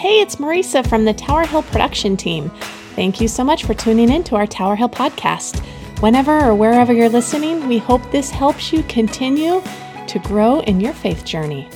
Hey, 0.00 0.22
it's 0.22 0.36
Marisa 0.36 0.88
from 0.88 1.04
the 1.04 1.12
Tower 1.12 1.46
Hill 1.46 1.60
production 1.60 2.16
team. 2.16 2.48
Thank 2.96 3.20
you 3.20 3.28
so 3.28 3.44
much 3.44 3.66
for 3.66 3.74
tuning 3.74 4.10
in 4.10 4.24
to 4.24 4.36
our 4.36 4.46
Tower 4.46 4.74
Hill 4.74 4.88
podcast. 4.88 5.62
Whenever 6.00 6.40
or 6.42 6.54
wherever 6.54 6.90
you're 6.90 7.10
listening, 7.10 7.68
we 7.68 7.76
hope 7.76 8.00
this 8.10 8.30
helps 8.30 8.72
you 8.72 8.82
continue 8.84 9.62
to 10.06 10.18
grow 10.20 10.60
in 10.60 10.80
your 10.80 10.94
faith 10.94 11.26
journey. 11.26 11.68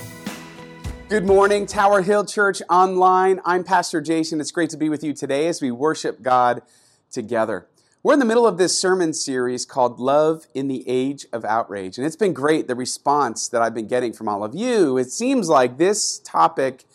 Good 1.07 1.27
morning, 1.27 1.67
Tower 1.67 2.01
Hill 2.01 2.25
Church 2.25 2.63
Online. 2.67 3.41
I'm 3.45 3.63
Pastor 3.63 4.01
Jason. 4.01 4.41
It's 4.41 4.49
great 4.49 4.71
to 4.71 4.77
be 4.77 4.89
with 4.89 5.03
you 5.03 5.13
today 5.13 5.47
as 5.47 5.61
we 5.61 5.69
worship 5.69 6.23
God 6.23 6.63
together. 7.11 7.67
We're 8.01 8.13
in 8.13 8.19
the 8.19 8.25
middle 8.25 8.47
of 8.47 8.57
this 8.57 8.75
sermon 8.75 9.13
series 9.13 9.67
called 9.67 9.99
Love 9.99 10.47
in 10.55 10.67
the 10.67 10.83
Age 10.89 11.27
of 11.31 11.45
Outrage. 11.45 11.99
And 11.99 12.07
it's 12.07 12.15
been 12.15 12.33
great, 12.33 12.67
the 12.67 12.73
response 12.73 13.47
that 13.49 13.61
I've 13.61 13.75
been 13.75 13.87
getting 13.87 14.13
from 14.13 14.27
all 14.27 14.43
of 14.43 14.55
you. 14.55 14.97
It 14.97 15.11
seems 15.11 15.47
like 15.47 15.77
this 15.77 16.17
topic 16.17 16.85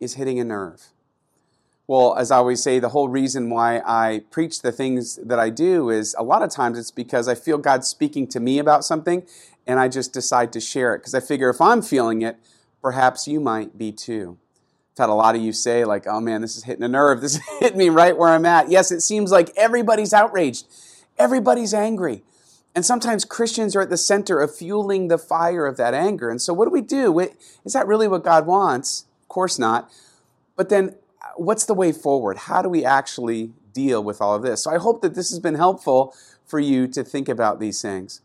is 0.00 0.14
hitting 0.14 0.38
a 0.38 0.44
nerve. 0.44 0.88
Well, 1.86 2.16
as 2.16 2.30
I 2.30 2.36
always 2.36 2.62
say, 2.62 2.78
the 2.78 2.90
whole 2.90 3.08
reason 3.08 3.48
why 3.48 3.78
I 3.78 4.22
preach 4.30 4.60
the 4.60 4.72
things 4.72 5.16
that 5.16 5.38
I 5.38 5.48
do 5.48 5.88
is 5.88 6.14
a 6.18 6.22
lot 6.22 6.42
of 6.42 6.50
times 6.50 6.78
it's 6.78 6.90
because 6.90 7.28
I 7.28 7.34
feel 7.34 7.56
God 7.56 7.82
speaking 7.82 8.26
to 8.28 8.40
me 8.40 8.58
about 8.58 8.84
something 8.84 9.26
and 9.66 9.80
I 9.80 9.88
just 9.88 10.12
decide 10.12 10.52
to 10.52 10.60
share 10.60 10.94
it 10.94 10.98
because 10.98 11.14
I 11.14 11.20
figure 11.20 11.48
if 11.48 11.62
I'm 11.62 11.80
feeling 11.80 12.20
it, 12.20 12.36
perhaps 12.82 13.26
you 13.26 13.40
might 13.40 13.78
be 13.78 13.90
too. 13.90 14.36
I've 14.92 15.04
had 15.04 15.08
a 15.08 15.14
lot 15.14 15.34
of 15.34 15.40
you 15.40 15.52
say, 15.54 15.86
like, 15.86 16.06
oh 16.06 16.20
man, 16.20 16.42
this 16.42 16.58
is 16.58 16.64
hitting 16.64 16.84
a 16.84 16.88
nerve. 16.88 17.20
This 17.22 17.36
is 17.36 17.42
hitting 17.58 17.78
me 17.78 17.88
right 17.88 18.16
where 18.16 18.28
I'm 18.28 18.44
at. 18.44 18.70
Yes, 18.70 18.92
it 18.92 19.00
seems 19.00 19.32
like 19.32 19.50
everybody's 19.56 20.12
outraged, 20.12 20.66
everybody's 21.18 21.72
angry. 21.72 22.22
And 22.74 22.84
sometimes 22.84 23.24
Christians 23.24 23.74
are 23.74 23.80
at 23.80 23.90
the 23.90 23.96
center 23.96 24.40
of 24.40 24.54
fueling 24.54 25.08
the 25.08 25.18
fire 25.18 25.66
of 25.66 25.78
that 25.78 25.94
anger. 25.94 26.30
And 26.30 26.40
so, 26.40 26.52
what 26.52 26.66
do 26.66 26.70
we 26.70 26.82
do? 26.82 27.18
Is 27.64 27.72
that 27.72 27.86
really 27.86 28.06
what 28.06 28.22
God 28.22 28.46
wants? 28.46 29.06
Of 29.28 29.34
course 29.34 29.58
not. 29.58 29.90
But 30.56 30.70
then, 30.70 30.96
what's 31.36 31.66
the 31.66 31.74
way 31.74 31.92
forward? 31.92 32.38
How 32.38 32.62
do 32.62 32.70
we 32.70 32.82
actually 32.82 33.52
deal 33.74 34.02
with 34.02 34.22
all 34.22 34.34
of 34.34 34.42
this? 34.42 34.62
So 34.62 34.70
I 34.70 34.78
hope 34.78 35.02
that 35.02 35.14
this 35.14 35.28
has 35.28 35.38
been 35.38 35.56
helpful 35.56 36.14
for 36.46 36.58
you 36.58 36.88
to 36.88 37.04
think 37.04 37.28
about 37.28 37.60
these 37.60 37.82
things. 37.82 38.22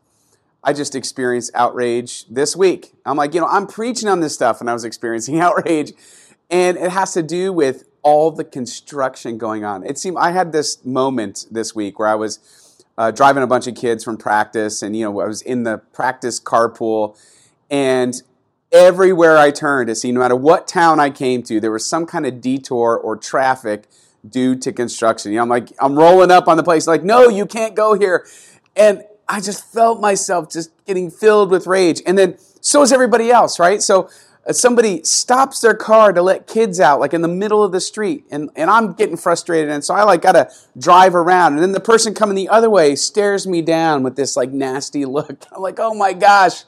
I 0.64 0.72
just 0.72 0.96
experienced 0.96 1.52
outrage 1.54 2.26
this 2.28 2.56
week. 2.56 2.94
I'm 3.06 3.18
like, 3.18 3.34
you 3.34 3.42
know, 3.42 3.48
I'm 3.48 3.68
preaching 3.68 4.08
on 4.08 4.22
this 4.22 4.34
stuff 4.34 4.62
and 4.62 4.70
I 4.70 4.74
was 4.74 4.86
experiencing 4.86 5.40
outrage. 5.42 5.92
And 6.50 6.78
it 6.78 6.92
has 6.92 7.12
to 7.16 7.22
do 7.22 7.52
with 7.52 7.84
all 8.02 8.32
the 8.32 8.46
construction 8.46 9.38
going 9.38 9.66
on. 9.66 9.86
It 9.86 9.98
seemed 9.98 10.16
I 10.18 10.32
had 10.32 10.54
this 10.54 10.86
moment 10.86 11.48
this 11.52 11.76
week 11.76 12.00
where 12.00 12.08
I 12.08 12.16
was 12.16 12.40
uh, 12.98 13.12
driving 13.12 13.44
a 13.44 13.48
bunch 13.48 13.68
of 13.68 13.76
kids 13.76 14.06
from 14.06 14.16
practice 14.16 14.82
and, 14.82 14.96
you 14.96 15.04
know, 15.04 15.20
I 15.20 15.26
was 15.26 15.42
in 15.42 15.64
the 15.64 15.80
practice 15.80 16.40
carpool 16.40 17.18
and 17.70 18.22
everywhere 18.74 19.38
I 19.38 19.52
turned 19.52 19.88
to 19.88 19.96
see, 19.96 20.12
no 20.12 20.20
matter 20.20 20.36
what 20.36 20.68
town 20.68 21.00
I 21.00 21.12
came 21.12 21.44
to, 21.44 21.60
there 21.60 21.72
was 21.72 21.86
some 21.86 22.06
kind 22.06 22.26
of 22.26 22.42
detour 22.42 22.98
or 22.98 23.16
traffic 23.16 23.88
due 24.28 24.56
to 24.56 24.74
construction. 24.74 25.32
You 25.32 25.38
know, 25.38 25.44
I'm 25.44 25.50
like, 25.50 25.70
I'm 25.80 25.96
rolling 25.96 26.32
up 26.32 26.48
on 26.48 26.58
the 26.58 26.64
place, 26.64 26.88
like, 26.88 27.04
no, 27.04 27.30
you 27.30 27.46
can't 27.46 27.76
go 27.76 27.94
here. 27.94 28.26
And 28.76 29.04
I 29.30 29.40
just 29.40 29.72
felt 29.72 30.02
myself 30.02 30.52
just 30.52 30.72
getting 30.86 31.12
filled 31.12 31.52
with 31.52 31.68
rage. 31.68 32.02
And 32.06 32.18
then 32.18 32.38
so 32.62 32.82
is 32.82 32.92
everybody 32.92 33.30
else, 33.30 33.60
right? 33.60 33.82
So 33.82 34.10
uh, 34.48 34.54
somebody 34.54 35.04
stops 35.04 35.62
their 35.62 35.76
car 35.76 36.12
to 36.12 36.22
let 36.22 36.48
kids 36.48 36.80
out, 36.80 37.00
like 37.00 37.14
in 37.14 37.22
the 37.22 37.28
middle 37.28 37.64
of 37.64 37.72
the 37.72 37.80
street, 37.80 38.26
and, 38.32 38.50
and 38.56 38.70
I'm 38.70 38.94
getting 38.94 39.18
frustrated. 39.18 39.70
And 39.70 39.84
so 39.84 39.94
I 39.94 40.04
like 40.04 40.22
gotta 40.22 40.52
drive 40.78 41.14
around. 41.14 41.54
And 41.54 41.62
then 41.62 41.74
the 41.74 41.80
person 41.80 42.14
coming 42.14 42.36
the 42.36 42.50
other 42.50 42.70
way 42.70 42.96
stares 42.96 43.46
me 43.46 43.62
down 43.62 44.02
with 44.02 44.16
this 44.16 44.36
like 44.36 44.52
nasty 44.52 45.06
look. 45.06 45.46
I'm 45.52 45.62
like, 45.62 45.80
oh 45.80 45.94
my 45.94 46.14
gosh 46.14 46.64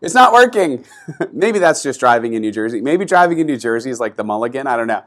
it's 0.00 0.14
not 0.14 0.32
working. 0.32 0.84
Maybe 1.32 1.58
that's 1.58 1.82
just 1.82 2.00
driving 2.00 2.34
in 2.34 2.42
New 2.42 2.52
Jersey. 2.52 2.80
Maybe 2.80 3.04
driving 3.04 3.38
in 3.38 3.46
New 3.46 3.56
Jersey 3.56 3.90
is 3.90 4.00
like 4.00 4.16
the 4.16 4.24
mulligan. 4.24 4.66
I 4.66 4.76
don't 4.76 4.86
know. 4.86 5.04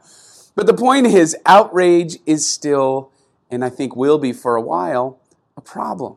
But 0.54 0.66
the 0.66 0.74
point 0.74 1.06
is, 1.06 1.36
outrage 1.46 2.18
is 2.26 2.48
still, 2.48 3.10
and 3.50 3.64
I 3.64 3.70
think 3.70 3.96
will 3.96 4.18
be 4.18 4.32
for 4.32 4.54
a 4.56 4.60
while, 4.60 5.18
a 5.56 5.60
problem. 5.60 6.16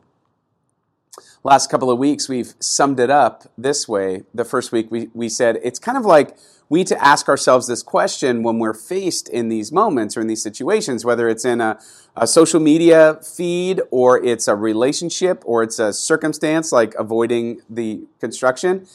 Last 1.42 1.70
couple 1.70 1.90
of 1.90 1.98
weeks, 1.98 2.28
we've 2.28 2.54
summed 2.60 3.00
it 3.00 3.10
up 3.10 3.50
this 3.56 3.88
way. 3.88 4.22
The 4.32 4.44
first 4.44 4.70
week, 4.70 4.90
we, 4.90 5.08
we 5.14 5.28
said 5.28 5.58
it's 5.62 5.78
kind 5.78 5.98
of 5.98 6.04
like 6.04 6.36
we 6.68 6.80
need 6.80 6.86
to 6.88 7.04
ask 7.04 7.28
ourselves 7.28 7.66
this 7.66 7.82
question 7.82 8.42
when 8.42 8.58
we're 8.58 8.74
faced 8.74 9.28
in 9.28 9.48
these 9.48 9.72
moments 9.72 10.16
or 10.16 10.20
in 10.20 10.26
these 10.26 10.42
situations, 10.42 11.04
whether 11.04 11.28
it's 11.28 11.44
in 11.44 11.60
a, 11.60 11.78
a, 12.14 12.26
social 12.26 12.60
media 12.60 13.18
feed 13.22 13.80
or 13.90 14.22
it's 14.22 14.48
a 14.48 14.54
relationship 14.54 15.42
or 15.46 15.62
it's 15.62 15.78
a 15.78 15.92
circumstance 15.92 16.70
like 16.70 16.94
avoiding 16.96 17.62
the 17.70 18.02
construction. 18.20 18.86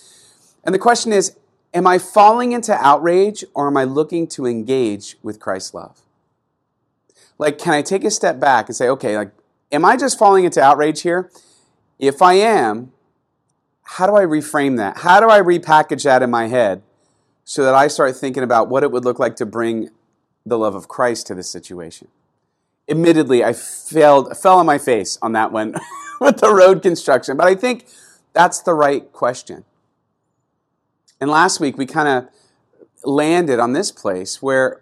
And 0.63 0.73
the 0.73 0.79
question 0.79 1.11
is 1.11 1.35
Am 1.73 1.87
I 1.87 1.97
falling 1.97 2.51
into 2.51 2.73
outrage 2.73 3.43
or 3.55 3.67
am 3.67 3.77
I 3.77 3.83
looking 3.83 4.27
to 4.27 4.45
engage 4.45 5.17
with 5.23 5.39
Christ's 5.39 5.73
love? 5.73 6.01
Like, 7.39 7.57
can 7.57 7.73
I 7.73 7.81
take 7.81 8.03
a 8.03 8.11
step 8.11 8.39
back 8.39 8.67
and 8.69 8.75
say, 8.75 8.87
okay, 8.89 9.17
like, 9.17 9.31
am 9.71 9.83
I 9.83 9.97
just 9.97 10.19
falling 10.19 10.45
into 10.45 10.61
outrage 10.61 11.01
here? 11.01 11.31
If 11.97 12.21
I 12.21 12.33
am, 12.33 12.91
how 13.81 14.05
do 14.05 14.15
I 14.15 14.21
reframe 14.21 14.77
that? 14.77 14.97
How 14.97 15.19
do 15.19 15.29
I 15.29 15.41
repackage 15.41 16.03
that 16.03 16.21
in 16.21 16.29
my 16.29 16.47
head? 16.47 16.83
So 17.45 17.63
that 17.63 17.73
I 17.73 17.87
start 17.87 18.15
thinking 18.15 18.43
about 18.43 18.69
what 18.69 18.83
it 18.83 18.91
would 18.91 19.05
look 19.05 19.19
like 19.19 19.35
to 19.37 19.45
bring 19.45 19.89
the 20.45 20.57
love 20.57 20.75
of 20.75 20.87
Christ 20.87 21.27
to 21.27 21.35
this 21.35 21.49
situation. 21.49 22.07
Admittedly, 22.89 23.43
I 23.43 23.53
failed, 23.53 24.37
fell 24.37 24.59
on 24.59 24.65
my 24.65 24.77
face 24.77 25.17
on 25.21 25.31
that 25.33 25.51
one 25.51 25.75
with 26.19 26.39
the 26.39 26.53
road 26.53 26.81
construction, 26.81 27.37
but 27.37 27.47
I 27.47 27.55
think 27.55 27.85
that's 28.33 28.59
the 28.61 28.73
right 28.73 29.11
question. 29.11 29.63
And 31.21 31.29
last 31.29 31.59
week, 31.59 31.77
we 31.77 31.85
kind 31.85 32.07
of 32.07 32.29
landed 33.05 33.59
on 33.59 33.73
this 33.73 33.91
place 33.91 34.41
where 34.41 34.81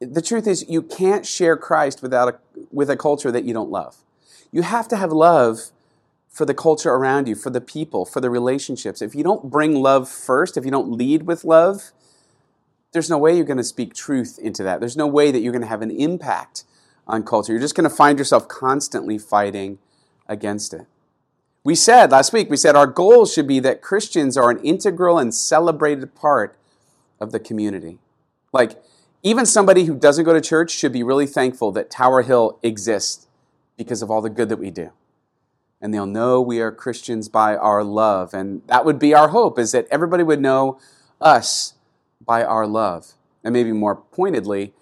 the 0.00 0.22
truth 0.22 0.46
is 0.46 0.68
you 0.68 0.82
can't 0.82 1.26
share 1.26 1.56
Christ 1.56 2.02
without 2.02 2.28
a, 2.28 2.38
with 2.70 2.90
a 2.90 2.96
culture 2.96 3.30
that 3.30 3.44
you 3.44 3.52
don't 3.52 3.70
love. 3.70 3.96
You 4.50 4.62
have 4.62 4.88
to 4.88 4.96
have 4.96 5.12
love 5.12 5.70
for 6.32 6.46
the 6.46 6.54
culture 6.54 6.90
around 6.90 7.28
you, 7.28 7.34
for 7.34 7.50
the 7.50 7.60
people, 7.60 8.06
for 8.06 8.20
the 8.20 8.30
relationships. 8.30 9.02
If 9.02 9.14
you 9.14 9.22
don't 9.22 9.50
bring 9.50 9.74
love 9.74 10.08
first, 10.08 10.56
if 10.56 10.64
you 10.64 10.70
don't 10.70 10.90
lead 10.90 11.24
with 11.24 11.44
love, 11.44 11.92
there's 12.92 13.10
no 13.10 13.18
way 13.18 13.36
you're 13.36 13.44
going 13.44 13.58
to 13.58 13.64
speak 13.64 13.94
truth 13.94 14.38
into 14.38 14.62
that. 14.62 14.80
There's 14.80 14.96
no 14.96 15.06
way 15.06 15.30
that 15.30 15.40
you're 15.40 15.52
going 15.52 15.62
to 15.62 15.68
have 15.68 15.82
an 15.82 15.90
impact 15.90 16.64
on 17.06 17.22
culture. 17.22 17.52
You're 17.52 17.60
just 17.60 17.74
going 17.74 17.88
to 17.88 17.94
find 17.94 18.18
yourself 18.18 18.48
constantly 18.48 19.18
fighting 19.18 19.78
against 20.26 20.72
it. 20.72 20.86
We 21.64 21.74
said 21.74 22.10
last 22.10 22.32
week, 22.32 22.48
we 22.48 22.56
said 22.56 22.76
our 22.76 22.86
goal 22.86 23.26
should 23.26 23.46
be 23.46 23.60
that 23.60 23.82
Christians 23.82 24.36
are 24.36 24.50
an 24.50 24.58
integral 24.60 25.18
and 25.18 25.34
celebrated 25.34 26.14
part 26.14 26.56
of 27.20 27.30
the 27.30 27.40
community. 27.40 27.98
Like, 28.52 28.82
even 29.22 29.46
somebody 29.46 29.84
who 29.84 29.94
doesn't 29.94 30.24
go 30.24 30.32
to 30.32 30.40
church 30.40 30.72
should 30.72 30.92
be 30.92 31.02
really 31.02 31.26
thankful 31.26 31.72
that 31.72 31.90
Tower 31.90 32.22
Hill 32.22 32.58
exists 32.62 33.28
because 33.76 34.02
of 34.02 34.10
all 34.10 34.20
the 34.20 34.30
good 34.30 34.48
that 34.48 34.58
we 34.58 34.70
do 34.70 34.92
and 35.82 35.92
they'll 35.92 36.06
know 36.06 36.40
we 36.40 36.60
are 36.60 36.70
Christians 36.70 37.28
by 37.28 37.56
our 37.56 37.82
love. 37.82 38.32
And 38.32 38.62
that 38.68 38.84
would 38.84 39.00
be 39.00 39.12
our 39.12 39.28
hope, 39.28 39.58
is 39.58 39.72
that 39.72 39.88
everybody 39.90 40.22
would 40.22 40.40
know 40.40 40.78
us 41.20 41.74
by 42.24 42.44
our 42.44 42.66
love. 42.66 43.14
And 43.42 43.52
maybe 43.52 43.72
more 43.72 43.96
pointedly, 43.96 44.72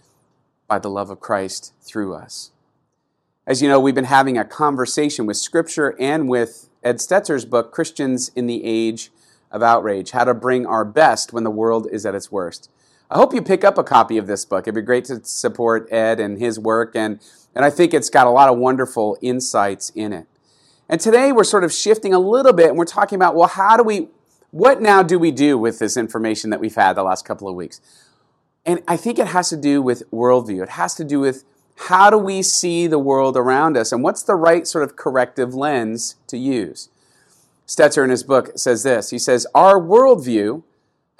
by 0.69 0.78
the 0.78 0.91
love 0.91 1.11
of 1.11 1.19
Christ 1.19 1.72
through 1.81 2.15
us. 2.15 2.53
As 3.47 3.61
you 3.61 3.69
know, 3.69 3.81
we've 3.81 3.94
been 3.94 4.05
having 4.05 4.38
a 4.38 4.44
conversation 4.44 5.27
with 5.27 5.38
Scripture 5.38 5.97
and 5.99 6.28
with 6.28 6.69
Ed 6.84 6.97
Stetzer's 6.97 7.44
book, 7.44 7.72
Christians 7.72 8.31
in 8.37 8.47
the 8.47 8.62
Age 8.65 9.11
of 9.50 9.62
Outrage 9.62 10.12
How 10.12 10.25
to 10.25 10.34
Bring 10.34 10.67
Our 10.67 10.84
Best 10.84 11.32
When 11.32 11.43
the 11.43 11.50
World 11.50 11.88
is 11.91 12.06
at 12.06 12.15
Its 12.15 12.31
Worst. 12.31 12.71
I 13.11 13.17
hope 13.17 13.34
you 13.34 13.43
pick 13.43 13.65
up 13.65 13.78
a 13.78 13.82
copy 13.82 14.19
of 14.19 14.28
this 14.28 14.44
book. 14.44 14.65
It'd 14.65 14.77
be 14.77 14.82
great 14.82 15.06
to 15.06 15.25
support 15.25 15.91
Ed 15.91 16.21
and 16.21 16.38
his 16.38 16.61
work, 16.61 16.94
and, 16.94 17.19
and 17.55 17.65
I 17.65 17.71
think 17.71 17.93
it's 17.93 18.11
got 18.11 18.28
a 18.28 18.31
lot 18.31 18.49
of 18.49 18.59
wonderful 18.59 19.19
insights 19.21 19.91
in 19.97 20.12
it. 20.12 20.28
And 20.91 21.01
today 21.01 21.31
we're 21.31 21.45
sort 21.45 21.62
of 21.62 21.73
shifting 21.73 22.12
a 22.12 22.19
little 22.19 22.53
bit 22.53 22.69
and 22.69 22.77
we're 22.77 22.84
talking 22.84 23.15
about, 23.15 23.37
well, 23.37 23.47
how 23.47 23.77
do 23.77 23.84
we, 23.84 24.09
what 24.51 24.83
now 24.83 25.05
do 25.05 25.21
we 25.21 25.31
do 25.31 25.56
with 25.56 25.78
this 25.78 25.97
information 25.97 26.50
that 26.50 26.59
we've 26.59 26.75
had 26.75 26.94
the 26.94 27.05
last 27.05 27.25
couple 27.25 27.49
of 27.49 27.55
weeks? 27.55 27.81
And 28.67 28.82
I 28.88 28.97
think 28.97 29.20
it 29.20 29.29
has 29.29 29.50
to 29.50 29.56
do 29.56 29.81
with 29.81 30.03
worldview. 30.11 30.64
It 30.64 30.70
has 30.70 30.97
to 30.97 31.05
do 31.05 31.20
with 31.20 31.44
how 31.87 32.11
do 32.11 32.19
we 32.19 32.43
see 32.43 32.88
the 32.88 32.99
world 32.99 33.37
around 33.37 33.76
us 33.76 33.93
and 33.93 34.03
what's 34.03 34.25
the 34.25 34.35
right 34.35 34.67
sort 34.67 34.82
of 34.82 34.97
corrective 34.97 35.55
lens 35.55 36.17
to 36.26 36.37
use. 36.37 36.88
Stetzer 37.69 38.03
in 38.03 38.11
his 38.11 38.25
book 38.25 38.59
says 38.59 38.82
this 38.82 39.11
He 39.11 39.19
says, 39.19 39.47
Our 39.55 39.81
worldview 39.81 40.64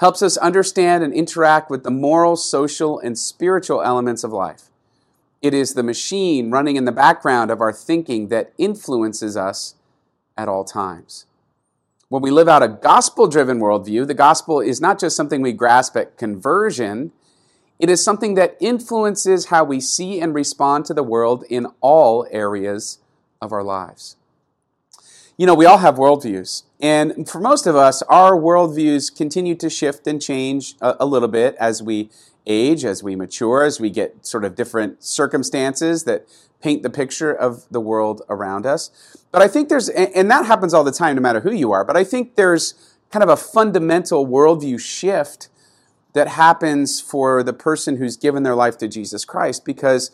helps 0.01 0.21
us 0.21 0.37
understand 0.39 1.05
and 1.05 1.15
interact 1.15 1.71
with 1.71 1.85
the 1.85 1.93
moral, 1.93 2.35
social, 2.35 2.99
and 2.99 3.17
spiritual 3.17 3.83
elements 3.83 4.25
of 4.25 4.33
life. 4.33 4.70
It 5.43 5.55
is 5.55 5.75
the 5.75 5.83
machine 5.83 6.51
running 6.51 6.77
in 6.77 6.85
the 6.85 6.93
background 6.93 7.51
of 7.51 7.61
our 7.61 7.73
thinking 7.73 8.29
that 8.29 8.53
influences 8.59 9.37
us 9.37 9.75
at 10.37 10.49
all 10.49 10.65
times. 10.65 11.27
When 12.09 12.23
we 12.23 12.31
live 12.31 12.49
out 12.49 12.63
a 12.63 12.69
gospel 12.69 13.29
driven 13.29 13.61
worldview, 13.61 14.07
the 14.07 14.15
gospel 14.15 14.61
is 14.61 14.81
not 14.81 14.99
just 14.99 15.17
something 15.17 15.43
we 15.43 15.53
grasp 15.53 15.97
at 15.97 16.19
conversion, 16.19 17.13
it 17.79 17.89
is 17.89 18.05
something 18.05 18.35
that 18.35 18.57
influences 18.61 19.47
how 19.47 19.65
we 19.65 19.81
see 19.81 20.21
and 20.21 20.35
respond 20.35 20.85
to 20.87 20.95
the 20.95 21.03
world 21.03 21.45
in 21.49 21.67
all 21.81 22.27
areas 22.31 22.99
of 23.41 23.53
our 23.53 23.63
lives. 23.63 24.17
you 25.39 25.47
know, 25.47 25.55
we 25.55 25.65
all 25.65 25.79
have 25.79 25.95
worldviews. 25.95 26.65
And 26.81 27.27
for 27.27 27.41
most 27.41 27.67
of 27.67 27.75
us, 27.75 28.03
our 28.03 28.33
worldviews 28.33 29.17
continue 29.17 29.55
to 29.55 29.71
shift 29.71 30.07
and 30.07 30.21
change 30.21 30.75
a, 30.83 30.97
a, 31.01 31.07
little 31.07 31.29
bit 31.29 31.57
as 31.57 31.83
we 31.83 32.11
age, 32.47 32.85
as 32.85 33.03
we 33.03 33.17
mature, 33.17 33.63
as 33.63 33.81
we 33.81 33.91
get 33.91 34.27
sort 34.27 34.45
of 34.45 34.55
different 34.55 35.05
circumstances 35.05 36.05
that 36.05 36.27
paint 36.63 36.83
the 36.83 36.91
picture 36.91 37.33
of 37.33 37.67
the 37.71 37.81
world 37.81 38.23
around 38.29 38.67
us. 38.67 39.17
But 39.33 39.43
I 39.43 39.49
think 39.49 39.69
there's, 39.69 39.89
and 39.89 40.31
that 40.31 40.47
happens 40.47 40.75
all 40.75 40.85
the 40.85 40.93
time, 40.93 41.17
no 41.17 41.23
matter 41.23 41.41
who 41.41 41.53
you 41.53 41.73
are, 41.73 41.85
but 41.85 41.97
I 41.97 42.05
think 42.05 42.37
there's 42.37 42.97
kind 43.11 43.23
of 43.23 43.29
a 43.29 43.37
fundamental 43.37 44.27
worldview 44.27 44.81
shift 44.81 45.49
that 46.13 46.29
happens 46.29 47.01
for 47.01 47.43
the 47.43 47.53
person 47.53 47.97
who's 47.97 48.17
given 48.17 48.43
their 48.43 48.55
life 48.55 48.77
to 48.79 48.89
Jesus 48.89 49.25
Christ 49.25 49.65
because 49.65 50.11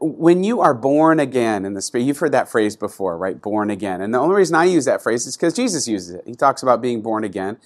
when 0.00 0.44
you 0.44 0.60
are 0.60 0.74
born 0.74 1.18
again 1.18 1.64
in 1.64 1.74
the 1.74 1.80
spirit, 1.80 2.04
you've 2.04 2.18
heard 2.18 2.32
that 2.32 2.50
phrase 2.50 2.76
before, 2.76 3.16
right? 3.16 3.40
Born 3.40 3.70
again. 3.70 4.00
And 4.00 4.12
the 4.12 4.18
only 4.18 4.34
reason 4.34 4.54
I 4.54 4.64
use 4.64 4.84
that 4.84 5.02
phrase 5.02 5.26
is 5.26 5.36
because 5.36 5.54
Jesus 5.54 5.88
uses 5.88 6.16
it. 6.16 6.24
He 6.26 6.34
talks 6.34 6.62
about 6.62 6.82
being 6.82 7.00
born 7.00 7.24
again 7.24 7.56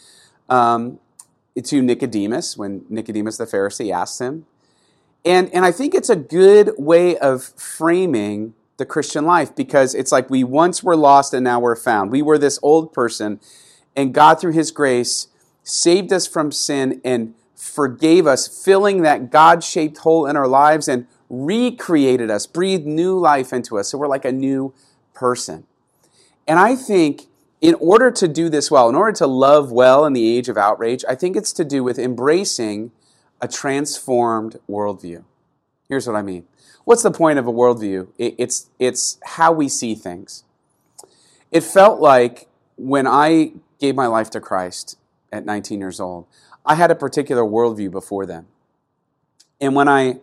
um, 0.48 1.00
to 1.62 1.82
Nicodemus 1.82 2.56
when 2.56 2.84
Nicodemus 2.88 3.36
the 3.36 3.44
Pharisee 3.44 3.92
asks 3.92 4.20
him. 4.20 4.46
And, 5.24 5.52
and 5.54 5.64
I 5.64 5.72
think 5.72 5.94
it's 5.94 6.10
a 6.10 6.16
good 6.16 6.72
way 6.76 7.16
of 7.16 7.42
framing 7.42 8.54
the 8.76 8.84
Christian 8.84 9.24
life 9.24 9.54
because 9.54 9.94
it's 9.94 10.12
like 10.12 10.28
we 10.28 10.42
once 10.44 10.82
were 10.82 10.96
lost 10.96 11.32
and 11.32 11.44
now 11.44 11.60
we're 11.60 11.76
found. 11.76 12.10
We 12.10 12.22
were 12.22 12.38
this 12.38 12.58
old 12.62 12.92
person, 12.92 13.40
and 13.96 14.12
God, 14.12 14.40
through 14.40 14.52
His 14.52 14.70
grace, 14.70 15.28
saved 15.62 16.12
us 16.12 16.26
from 16.26 16.50
sin 16.50 17.00
and 17.04 17.34
forgave 17.54 18.26
us, 18.26 18.48
filling 18.64 19.02
that 19.02 19.30
God 19.30 19.62
shaped 19.62 19.98
hole 19.98 20.26
in 20.26 20.36
our 20.36 20.48
lives 20.48 20.88
and 20.88 21.06
recreated 21.30 22.30
us, 22.30 22.46
breathed 22.46 22.84
new 22.84 23.18
life 23.18 23.52
into 23.52 23.78
us. 23.78 23.88
So 23.88 23.98
we're 23.98 24.08
like 24.08 24.24
a 24.24 24.32
new 24.32 24.74
person. 25.14 25.64
And 26.46 26.58
I 26.58 26.76
think 26.76 27.28
in 27.64 27.74
order 27.76 28.10
to 28.10 28.28
do 28.28 28.50
this 28.50 28.70
well, 28.70 28.90
in 28.90 28.94
order 28.94 29.12
to 29.12 29.26
love 29.26 29.72
well 29.72 30.04
in 30.04 30.12
the 30.12 30.36
age 30.36 30.50
of 30.50 30.58
outrage, 30.58 31.02
I 31.08 31.14
think 31.14 31.34
it's 31.34 31.50
to 31.54 31.64
do 31.64 31.82
with 31.82 31.98
embracing 31.98 32.92
a 33.40 33.48
transformed 33.48 34.58
worldview. 34.68 35.24
Here's 35.88 36.06
what 36.06 36.14
I 36.14 36.20
mean. 36.20 36.44
What's 36.84 37.02
the 37.02 37.10
point 37.10 37.38
of 37.38 37.46
a 37.46 37.52
worldview? 37.52 38.08
It's, 38.18 38.68
it's 38.78 39.18
how 39.24 39.50
we 39.50 39.70
see 39.70 39.94
things. 39.94 40.44
It 41.50 41.62
felt 41.62 42.00
like 42.00 42.48
when 42.76 43.06
I 43.06 43.52
gave 43.80 43.94
my 43.94 44.08
life 44.08 44.28
to 44.30 44.42
Christ 44.42 44.98
at 45.32 45.46
19 45.46 45.80
years 45.80 46.00
old, 46.00 46.26
I 46.66 46.74
had 46.74 46.90
a 46.90 46.94
particular 46.94 47.44
worldview 47.44 47.90
before 47.90 48.26
then. 48.26 48.44
And 49.58 49.74
when 49.74 49.88
I 49.88 50.20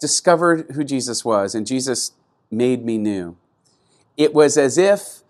discovered 0.00 0.72
who 0.72 0.82
Jesus 0.82 1.24
was 1.24 1.54
and 1.54 1.68
Jesus 1.68 2.14
made 2.50 2.84
me 2.84 2.98
new, 2.98 3.36
it 4.16 4.34
was 4.34 4.58
as 4.58 4.76
if 4.76 5.22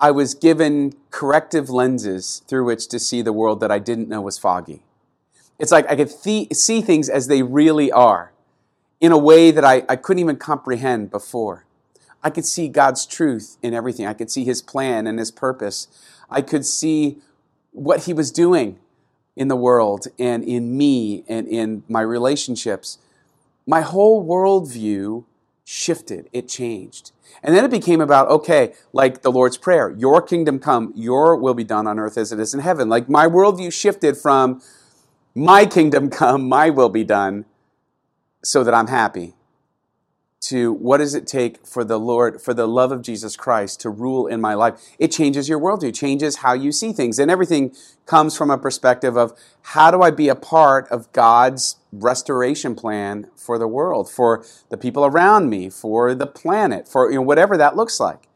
I 0.00 0.10
was 0.10 0.34
given 0.34 0.94
corrective 1.10 1.68
lenses 1.68 2.42
through 2.48 2.64
which 2.64 2.88
to 2.88 2.98
see 2.98 3.22
the 3.22 3.32
world 3.32 3.60
that 3.60 3.70
I 3.70 3.78
didn't 3.78 4.08
know 4.08 4.22
was 4.22 4.38
foggy. 4.38 4.82
It's 5.58 5.70
like 5.70 5.90
I 5.90 5.96
could 5.96 6.10
th- 6.22 6.54
see 6.54 6.80
things 6.80 7.08
as 7.08 7.26
they 7.26 7.42
really 7.42 7.92
are 7.92 8.32
in 9.00 9.12
a 9.12 9.18
way 9.18 9.50
that 9.50 9.64
I, 9.64 9.84
I 9.88 9.96
couldn't 9.96 10.20
even 10.20 10.36
comprehend 10.36 11.10
before. 11.10 11.66
I 12.22 12.30
could 12.30 12.46
see 12.46 12.68
God's 12.68 13.06
truth 13.06 13.58
in 13.62 13.74
everything. 13.74 14.06
I 14.06 14.14
could 14.14 14.30
see 14.30 14.44
His 14.44 14.62
plan 14.62 15.06
and 15.06 15.18
His 15.18 15.30
purpose. 15.30 15.88
I 16.30 16.40
could 16.40 16.64
see 16.64 17.18
what 17.72 18.04
He 18.04 18.14
was 18.14 18.30
doing 18.30 18.78
in 19.36 19.48
the 19.48 19.56
world 19.56 20.06
and 20.18 20.42
in 20.44 20.76
me 20.76 21.24
and 21.28 21.46
in 21.46 21.82
my 21.88 22.00
relationships 22.00 22.98
my 23.66 23.82
whole 23.82 24.24
worldview 24.26 25.24
shifted, 25.64 26.28
it 26.32 26.48
changed. 26.48 27.12
And 27.42 27.54
then 27.54 27.64
it 27.64 27.70
became 27.70 28.00
about, 28.00 28.28
okay, 28.28 28.74
like 28.92 29.22
the 29.22 29.30
Lord's 29.30 29.56
Prayer, 29.56 29.90
your 29.96 30.20
kingdom 30.20 30.58
come, 30.58 30.92
your 30.96 31.36
will 31.36 31.54
be 31.54 31.64
done 31.64 31.86
on 31.86 31.98
earth 31.98 32.18
as 32.18 32.32
it 32.32 32.40
is 32.40 32.52
in 32.54 32.60
heaven. 32.60 32.88
Like 32.88 33.08
my 33.08 33.26
worldview 33.26 33.72
shifted 33.72 34.16
from 34.16 34.60
my 35.34 35.64
kingdom 35.64 36.10
come, 36.10 36.48
my 36.48 36.70
will 36.70 36.88
be 36.88 37.04
done, 37.04 37.44
so 38.42 38.64
that 38.64 38.74
I'm 38.74 38.88
happy, 38.88 39.34
to 40.40 40.72
what 40.72 40.98
does 40.98 41.14
it 41.14 41.26
take 41.26 41.66
for 41.66 41.84
the 41.84 41.98
Lord, 41.98 42.40
for 42.40 42.54
the 42.54 42.66
love 42.66 42.92
of 42.92 43.02
Jesus 43.02 43.36
Christ 43.36 43.80
to 43.80 43.90
rule 43.90 44.26
in 44.26 44.40
my 44.40 44.54
life? 44.54 44.80
It 44.98 45.08
changes 45.08 45.48
your 45.48 45.60
worldview, 45.60 45.90
it 45.90 45.94
changes 45.94 46.36
how 46.36 46.54
you 46.54 46.72
see 46.72 46.92
things. 46.92 47.18
And 47.18 47.30
everything 47.30 47.74
comes 48.06 48.36
from 48.36 48.50
a 48.50 48.58
perspective 48.58 49.16
of 49.16 49.38
how 49.62 49.90
do 49.90 50.02
I 50.02 50.10
be 50.10 50.28
a 50.28 50.34
part 50.34 50.88
of 50.88 51.12
God's 51.12 51.76
restoration 51.92 52.74
plan 52.74 53.28
for 53.36 53.58
the 53.58 53.68
world, 53.68 54.10
for 54.10 54.44
the 54.70 54.76
people 54.76 55.04
around 55.04 55.50
me, 55.50 55.68
for 55.68 56.14
the 56.14 56.26
planet, 56.26 56.88
for 56.88 57.10
you 57.10 57.16
know, 57.16 57.22
whatever 57.22 57.56
that 57.56 57.76
looks 57.76 58.00
like. 58.00 58.26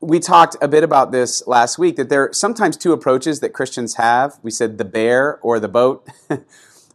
We 0.00 0.20
talked 0.20 0.56
a 0.60 0.68
bit 0.68 0.84
about 0.84 1.10
this 1.10 1.44
last 1.46 1.78
week 1.78 1.96
that 1.96 2.08
there 2.08 2.28
are 2.28 2.32
sometimes 2.32 2.76
two 2.76 2.92
approaches 2.92 3.40
that 3.40 3.52
Christians 3.52 3.94
have. 3.94 4.38
We 4.42 4.50
said 4.52 4.78
the 4.78 4.84
bear 4.84 5.38
or 5.40 5.58
the 5.58 5.68
boat. 5.68 6.08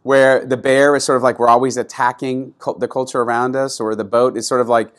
where 0.02 0.44
the 0.44 0.56
bear 0.56 0.96
is 0.96 1.04
sort 1.04 1.16
of 1.16 1.22
like 1.22 1.38
we're 1.38 1.48
always 1.48 1.76
attacking 1.76 2.54
the 2.78 2.88
culture 2.88 3.20
around 3.20 3.54
us, 3.56 3.80
or 3.80 3.94
the 3.94 4.04
boat 4.04 4.36
is 4.36 4.46
sort 4.46 4.60
of 4.60 4.68
like 4.68 4.92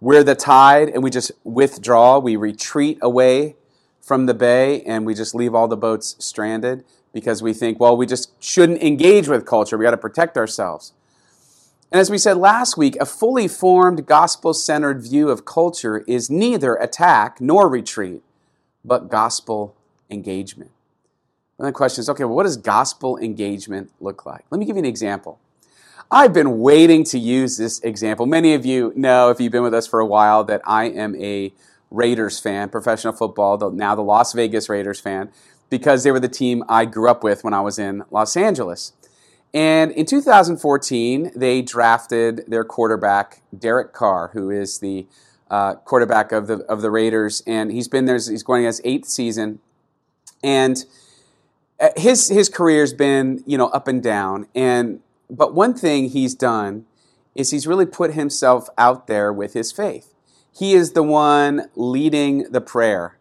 we're 0.00 0.24
the 0.24 0.34
tide 0.34 0.88
and 0.88 1.02
we 1.02 1.10
just 1.10 1.30
withdraw, 1.44 2.18
we 2.18 2.36
retreat 2.36 2.98
away 3.02 3.56
from 4.00 4.26
the 4.26 4.34
bay 4.34 4.82
and 4.82 5.04
we 5.06 5.14
just 5.14 5.34
leave 5.34 5.54
all 5.54 5.68
the 5.68 5.76
boats 5.76 6.16
stranded 6.18 6.84
because 7.12 7.42
we 7.42 7.52
think, 7.52 7.78
well, 7.78 7.96
we 7.96 8.06
just 8.06 8.42
shouldn't 8.42 8.82
engage 8.82 9.28
with 9.28 9.44
culture. 9.44 9.76
We 9.76 9.84
got 9.84 9.90
to 9.90 9.96
protect 9.96 10.36
ourselves. 10.36 10.92
And 11.92 12.00
as 12.00 12.08
we 12.08 12.18
said 12.18 12.36
last 12.36 12.76
week, 12.76 12.96
a 13.00 13.06
fully 13.06 13.48
formed 13.48 14.06
gospel 14.06 14.54
centered 14.54 15.02
view 15.02 15.28
of 15.28 15.44
culture 15.44 15.98
is 16.06 16.30
neither 16.30 16.76
attack 16.76 17.40
nor 17.40 17.68
retreat, 17.68 18.22
but 18.84 19.08
gospel 19.08 19.76
engagement. 20.08 20.70
And 21.60 21.68
the 21.68 21.72
question 21.72 22.00
is 22.00 22.08
okay, 22.08 22.24
well, 22.24 22.36
what 22.36 22.44
does 22.44 22.56
gospel 22.56 23.18
engagement 23.18 23.90
look 24.00 24.24
like? 24.24 24.46
Let 24.50 24.58
me 24.58 24.64
give 24.64 24.76
you 24.76 24.80
an 24.80 24.86
example. 24.86 25.38
I've 26.10 26.32
been 26.32 26.58
waiting 26.60 27.04
to 27.04 27.18
use 27.18 27.58
this 27.58 27.80
example. 27.80 28.24
Many 28.24 28.54
of 28.54 28.64
you 28.64 28.94
know, 28.96 29.28
if 29.28 29.40
you've 29.40 29.52
been 29.52 29.62
with 29.62 29.74
us 29.74 29.86
for 29.86 30.00
a 30.00 30.06
while, 30.06 30.42
that 30.44 30.62
I 30.64 30.84
am 30.84 31.14
a 31.16 31.52
Raiders 31.90 32.40
fan, 32.40 32.70
professional 32.70 33.12
football, 33.12 33.70
now 33.72 33.94
the 33.94 34.02
Las 34.02 34.32
Vegas 34.32 34.70
Raiders 34.70 35.00
fan, 35.00 35.30
because 35.68 36.02
they 36.02 36.10
were 36.10 36.18
the 36.18 36.28
team 36.28 36.64
I 36.66 36.86
grew 36.86 37.10
up 37.10 37.22
with 37.22 37.44
when 37.44 37.52
I 37.52 37.60
was 37.60 37.78
in 37.78 38.04
Los 38.10 38.38
Angeles. 38.38 38.94
And 39.52 39.92
in 39.92 40.06
2014, 40.06 41.32
they 41.36 41.60
drafted 41.60 42.44
their 42.48 42.64
quarterback, 42.64 43.42
Derek 43.56 43.92
Carr, 43.92 44.30
who 44.32 44.48
is 44.48 44.78
the 44.78 45.06
uh, 45.50 45.74
quarterback 45.74 46.32
of 46.32 46.46
the, 46.46 46.60
of 46.70 46.80
the 46.80 46.90
Raiders. 46.90 47.42
And 47.46 47.70
he's 47.70 47.86
been 47.86 48.06
there, 48.06 48.16
he's 48.16 48.42
going 48.42 48.64
his 48.64 48.80
eighth 48.82 49.08
season. 49.08 49.58
And 50.42 50.84
Uh, 51.80 51.88
his 51.96 52.28
his 52.28 52.48
career's 52.48 52.92
been 52.92 53.42
you 53.46 53.56
know 53.56 53.68
up 53.68 53.88
and 53.88 54.02
down, 54.02 54.46
and 54.54 55.00
but 55.30 55.54
one 55.54 55.74
thing 55.74 56.10
he's 56.10 56.34
done 56.34 56.84
is 57.34 57.50
he's 57.50 57.66
really 57.66 57.86
put 57.86 58.14
himself 58.14 58.68
out 58.76 59.06
there 59.06 59.32
with 59.32 59.54
his 59.54 59.72
faith. 59.72 60.14
He 60.52 60.74
is 60.74 60.92
the 60.92 61.02
one 61.02 61.70
leading 61.76 62.50
the 62.50 62.60
prayer 62.60 63.16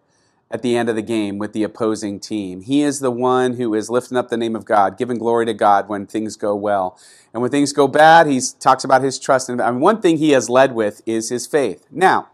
at 0.51 0.61
the 0.61 0.75
end 0.75 0.89
of 0.89 0.95
the 0.95 1.01
game 1.01 1.37
with 1.37 1.53
the 1.53 1.63
opposing 1.63 2.19
team. 2.19 2.61
He 2.61 2.81
is 2.81 2.99
the 2.99 3.11
one 3.11 3.53
who 3.53 3.73
is 3.73 3.89
lifting 3.89 4.17
up 4.17 4.29
the 4.29 4.37
name 4.37 4.55
of 4.55 4.65
God, 4.65 4.97
giving 4.97 5.19
glory 5.19 5.45
to 5.45 5.53
God 5.53 5.87
when 5.87 6.07
things 6.07 6.35
go 6.35 6.55
well. 6.55 6.99
And 7.33 7.41
when 7.41 7.51
things 7.51 7.71
go 7.71 7.87
bad, 7.87 8.25
he 8.25 8.41
talks 8.59 8.83
about 8.83 9.03
his 9.03 9.19
trust. 9.19 9.47
And 9.49 9.61
I 9.61 9.71
mean, 9.71 9.79
one 9.79 10.01
thing 10.01 10.17
he 10.17 10.31
has 10.31 10.49
led 10.49 10.73
with 10.73 11.01
is 11.05 11.29
his 11.29 11.45
faith. 11.45 11.85
Now, 11.91 12.29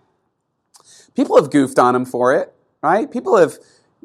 people 1.13 1.35
have 1.35 1.51
goofed 1.51 1.77
on 1.77 1.95
him 1.95 2.05
for 2.05 2.33
it, 2.33 2.53
right? 2.81 3.11
People 3.11 3.35
have 3.35 3.57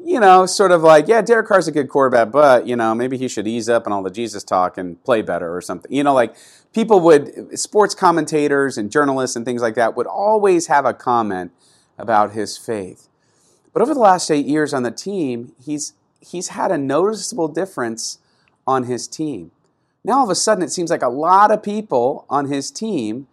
you 0.03 0.19
know, 0.19 0.45
sort 0.45 0.71
of 0.71 0.81
like, 0.81 1.07
yeah, 1.07 1.21
Derek 1.21 1.47
Carr's 1.47 1.67
a 1.67 1.71
good 1.71 1.89
quarterback, 1.89 2.31
but, 2.31 2.67
you 2.67 2.75
know, 2.75 2.93
maybe 2.95 3.17
he 3.17 3.27
should 3.27 3.47
ease 3.47 3.69
up 3.69 3.85
on 3.85 3.93
all 3.93 4.03
the 4.03 4.09
Jesus 4.09 4.43
talk 4.43 4.77
and 4.77 5.03
play 5.03 5.21
better 5.21 5.55
or 5.55 5.61
something. 5.61 5.91
You 5.91 6.03
know, 6.03 6.13
like 6.13 6.35
people 6.73 6.99
would, 7.01 7.57
sports 7.59 7.95
commentators 7.95 8.77
and 8.77 8.91
journalists 8.91 9.35
and 9.35 9.45
things 9.45 9.61
like 9.61 9.75
that 9.75 9.95
would 9.95 10.07
always 10.07 10.67
have 10.67 10.85
a 10.85 10.93
comment 10.93 11.51
about 11.97 12.31
his 12.31 12.57
faith. 12.57 13.07
But 13.73 13.81
over 13.81 13.93
the 13.93 13.99
last 13.99 14.29
eight 14.29 14.45
years 14.45 14.73
on 14.73 14.83
the 14.83 14.91
team, 14.91 15.53
he's, 15.63 15.93
he's 16.19 16.49
had 16.49 16.71
a 16.71 16.77
noticeable 16.77 17.47
difference 17.47 18.19
on 18.67 18.83
his 18.83 19.07
team. 19.07 19.51
Now 20.03 20.19
all 20.19 20.23
of 20.23 20.29
a 20.29 20.35
sudden, 20.35 20.63
it 20.63 20.71
seems 20.71 20.89
like 20.89 21.03
a 21.03 21.09
lot 21.09 21.51
of 21.51 21.61
people 21.61 22.25
on 22.29 22.47
his 22.47 22.71
team 22.71 23.27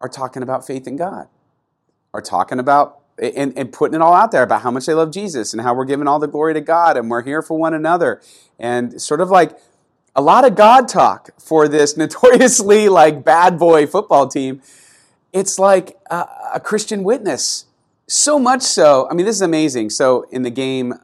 are 0.00 0.08
talking 0.08 0.42
about 0.42 0.66
faith 0.66 0.86
in 0.86 0.96
God, 0.96 1.28
are 2.12 2.20
talking 2.20 2.58
about 2.58 2.99
and, 3.18 3.56
and 3.56 3.72
putting 3.72 3.94
it 3.94 4.02
all 4.02 4.14
out 4.14 4.32
there 4.32 4.42
about 4.42 4.62
how 4.62 4.70
much 4.70 4.86
they 4.86 4.94
love 4.94 5.10
Jesus 5.10 5.52
and 5.52 5.62
how 5.62 5.74
we're 5.74 5.84
giving 5.84 6.06
all 6.06 6.18
the 6.18 6.28
glory 6.28 6.54
to 6.54 6.60
God 6.60 6.96
and 6.96 7.10
we're 7.10 7.22
here 7.22 7.42
for 7.42 7.58
one 7.58 7.74
another. 7.74 8.20
And 8.58 9.00
sort 9.00 9.20
of 9.20 9.30
like 9.30 9.58
a 10.16 10.22
lot 10.22 10.44
of 10.44 10.54
God 10.54 10.88
talk 10.88 11.30
for 11.38 11.68
this 11.68 11.96
notoriously 11.96 12.88
like 12.88 13.24
bad 13.24 13.58
boy 13.58 13.86
football 13.86 14.28
team. 14.28 14.62
It's 15.32 15.58
like 15.58 15.98
a, 16.10 16.26
a 16.54 16.60
Christian 16.60 17.04
witness. 17.04 17.66
So 18.08 18.38
much 18.38 18.62
so, 18.62 19.06
I 19.10 19.14
mean, 19.14 19.26
this 19.26 19.36
is 19.36 19.42
amazing. 19.42 19.90
So 19.90 20.26
in 20.32 20.42
the 20.42 20.50
game 20.50 20.94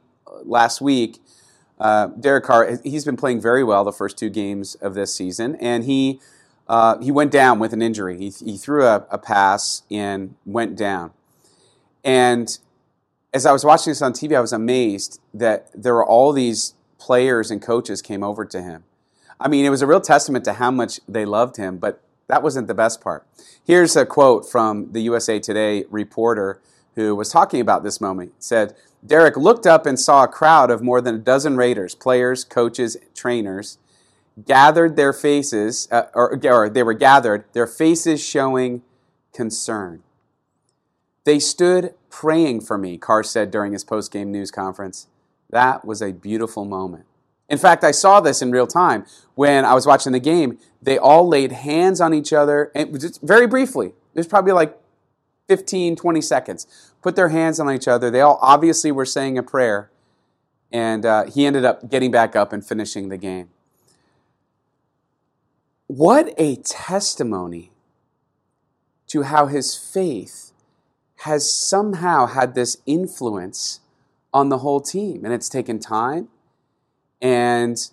last 0.44 0.80
week, 0.80 1.18
uh, 1.78 2.08
Derek 2.08 2.44
Carr, 2.44 2.78
he's 2.82 3.04
been 3.04 3.16
playing 3.16 3.40
very 3.40 3.62
well 3.62 3.84
the 3.84 3.92
first 3.92 4.18
two 4.18 4.30
games 4.30 4.74
of 4.76 4.94
this 4.94 5.14
season, 5.14 5.56
and 5.56 5.84
he 5.84 6.20
uh, 6.68 6.98
he 6.98 7.12
went 7.12 7.30
down 7.30 7.58
with 7.58 7.72
an 7.72 7.82
injury. 7.82 8.18
He, 8.18 8.30
he 8.30 8.56
threw 8.56 8.84
a, 8.84 9.06
a 9.10 9.18
pass 9.18 9.82
and 9.90 10.34
went 10.44 10.76
down. 10.76 11.12
And 12.06 12.56
as 13.34 13.44
I 13.44 13.52
was 13.52 13.64
watching 13.64 13.90
this 13.90 14.00
on 14.00 14.12
TV, 14.12 14.36
I 14.36 14.40
was 14.40 14.52
amazed 14.52 15.20
that 15.34 15.68
there 15.74 15.92
were 15.92 16.06
all 16.06 16.32
these 16.32 16.74
players 16.98 17.50
and 17.50 17.60
coaches 17.60 18.00
came 18.00 18.22
over 18.22 18.44
to 18.46 18.62
him. 18.62 18.84
I 19.40 19.48
mean, 19.48 19.66
it 19.66 19.70
was 19.70 19.82
a 19.82 19.86
real 19.86 20.00
testament 20.00 20.44
to 20.46 20.54
how 20.54 20.70
much 20.70 21.00
they 21.08 21.24
loved 21.24 21.56
him, 21.56 21.78
but 21.78 22.00
that 22.28 22.44
wasn't 22.44 22.68
the 22.68 22.74
best 22.74 23.00
part. 23.00 23.26
Here's 23.64 23.96
a 23.96 24.06
quote 24.06 24.48
from 24.48 24.92
the 24.92 25.00
USA 25.02 25.40
Today 25.40 25.84
reporter 25.90 26.60
who 26.94 27.14
was 27.14 27.28
talking 27.28 27.60
about 27.60 27.82
this 27.82 28.00
moment. 28.00 28.30
He 28.36 28.42
said, 28.42 28.74
Derek 29.04 29.36
looked 29.36 29.66
up 29.66 29.84
and 29.84 29.98
saw 29.98 30.24
a 30.24 30.28
crowd 30.28 30.70
of 30.70 30.82
more 30.82 31.00
than 31.00 31.16
a 31.16 31.18
dozen 31.18 31.56
Raiders, 31.56 31.94
players, 31.94 32.44
coaches, 32.44 32.96
trainers, 33.14 33.78
gathered 34.44 34.96
their 34.96 35.12
faces, 35.12 35.88
uh, 35.90 36.04
or, 36.14 36.40
or 36.44 36.68
they 36.68 36.82
were 36.84 36.94
gathered, 36.94 37.44
their 37.52 37.66
faces 37.66 38.24
showing 38.24 38.82
concern. 39.34 40.02
They 41.26 41.40
stood 41.40 41.92
praying 42.08 42.60
for 42.60 42.78
me, 42.78 42.98
Carr 42.98 43.24
said 43.24 43.50
during 43.50 43.72
his 43.72 43.82
post 43.82 44.12
game 44.12 44.30
news 44.30 44.52
conference. 44.52 45.08
That 45.50 45.84
was 45.84 46.00
a 46.00 46.12
beautiful 46.12 46.64
moment. 46.64 47.04
In 47.48 47.58
fact, 47.58 47.82
I 47.82 47.90
saw 47.90 48.20
this 48.20 48.42
in 48.42 48.52
real 48.52 48.68
time 48.68 49.04
when 49.34 49.64
I 49.64 49.74
was 49.74 49.86
watching 49.86 50.12
the 50.12 50.20
game. 50.20 50.58
They 50.80 50.96
all 50.96 51.26
laid 51.26 51.50
hands 51.50 52.00
on 52.00 52.14
each 52.14 52.32
other, 52.32 52.70
and 52.76 52.98
just 53.00 53.20
very 53.22 53.48
briefly. 53.48 53.92
Was 54.14 54.28
probably 54.28 54.52
like 54.52 54.78
15, 55.48 55.96
20 55.96 56.20
seconds. 56.20 56.92
Put 57.02 57.16
their 57.16 57.28
hands 57.28 57.58
on 57.58 57.72
each 57.72 57.88
other. 57.88 58.08
They 58.08 58.20
all 58.20 58.38
obviously 58.40 58.92
were 58.92 59.04
saying 59.04 59.36
a 59.36 59.42
prayer, 59.42 59.90
and 60.70 61.04
uh, 61.04 61.24
he 61.24 61.44
ended 61.44 61.64
up 61.64 61.90
getting 61.90 62.12
back 62.12 62.36
up 62.36 62.52
and 62.52 62.64
finishing 62.64 63.08
the 63.08 63.18
game. 63.18 63.48
What 65.88 66.32
a 66.38 66.54
testimony 66.56 67.72
to 69.08 69.22
how 69.22 69.46
his 69.46 69.76
faith 69.76 70.45
has 71.20 71.52
somehow 71.52 72.26
had 72.26 72.54
this 72.54 72.78
influence 72.86 73.80
on 74.32 74.48
the 74.50 74.58
whole 74.58 74.80
team. 74.80 75.24
And 75.24 75.32
it's 75.32 75.48
taken 75.48 75.78
time 75.78 76.28
and 77.22 77.90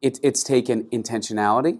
it, 0.00 0.18
it's 0.22 0.42
taken 0.42 0.84
intentionality. 0.84 1.78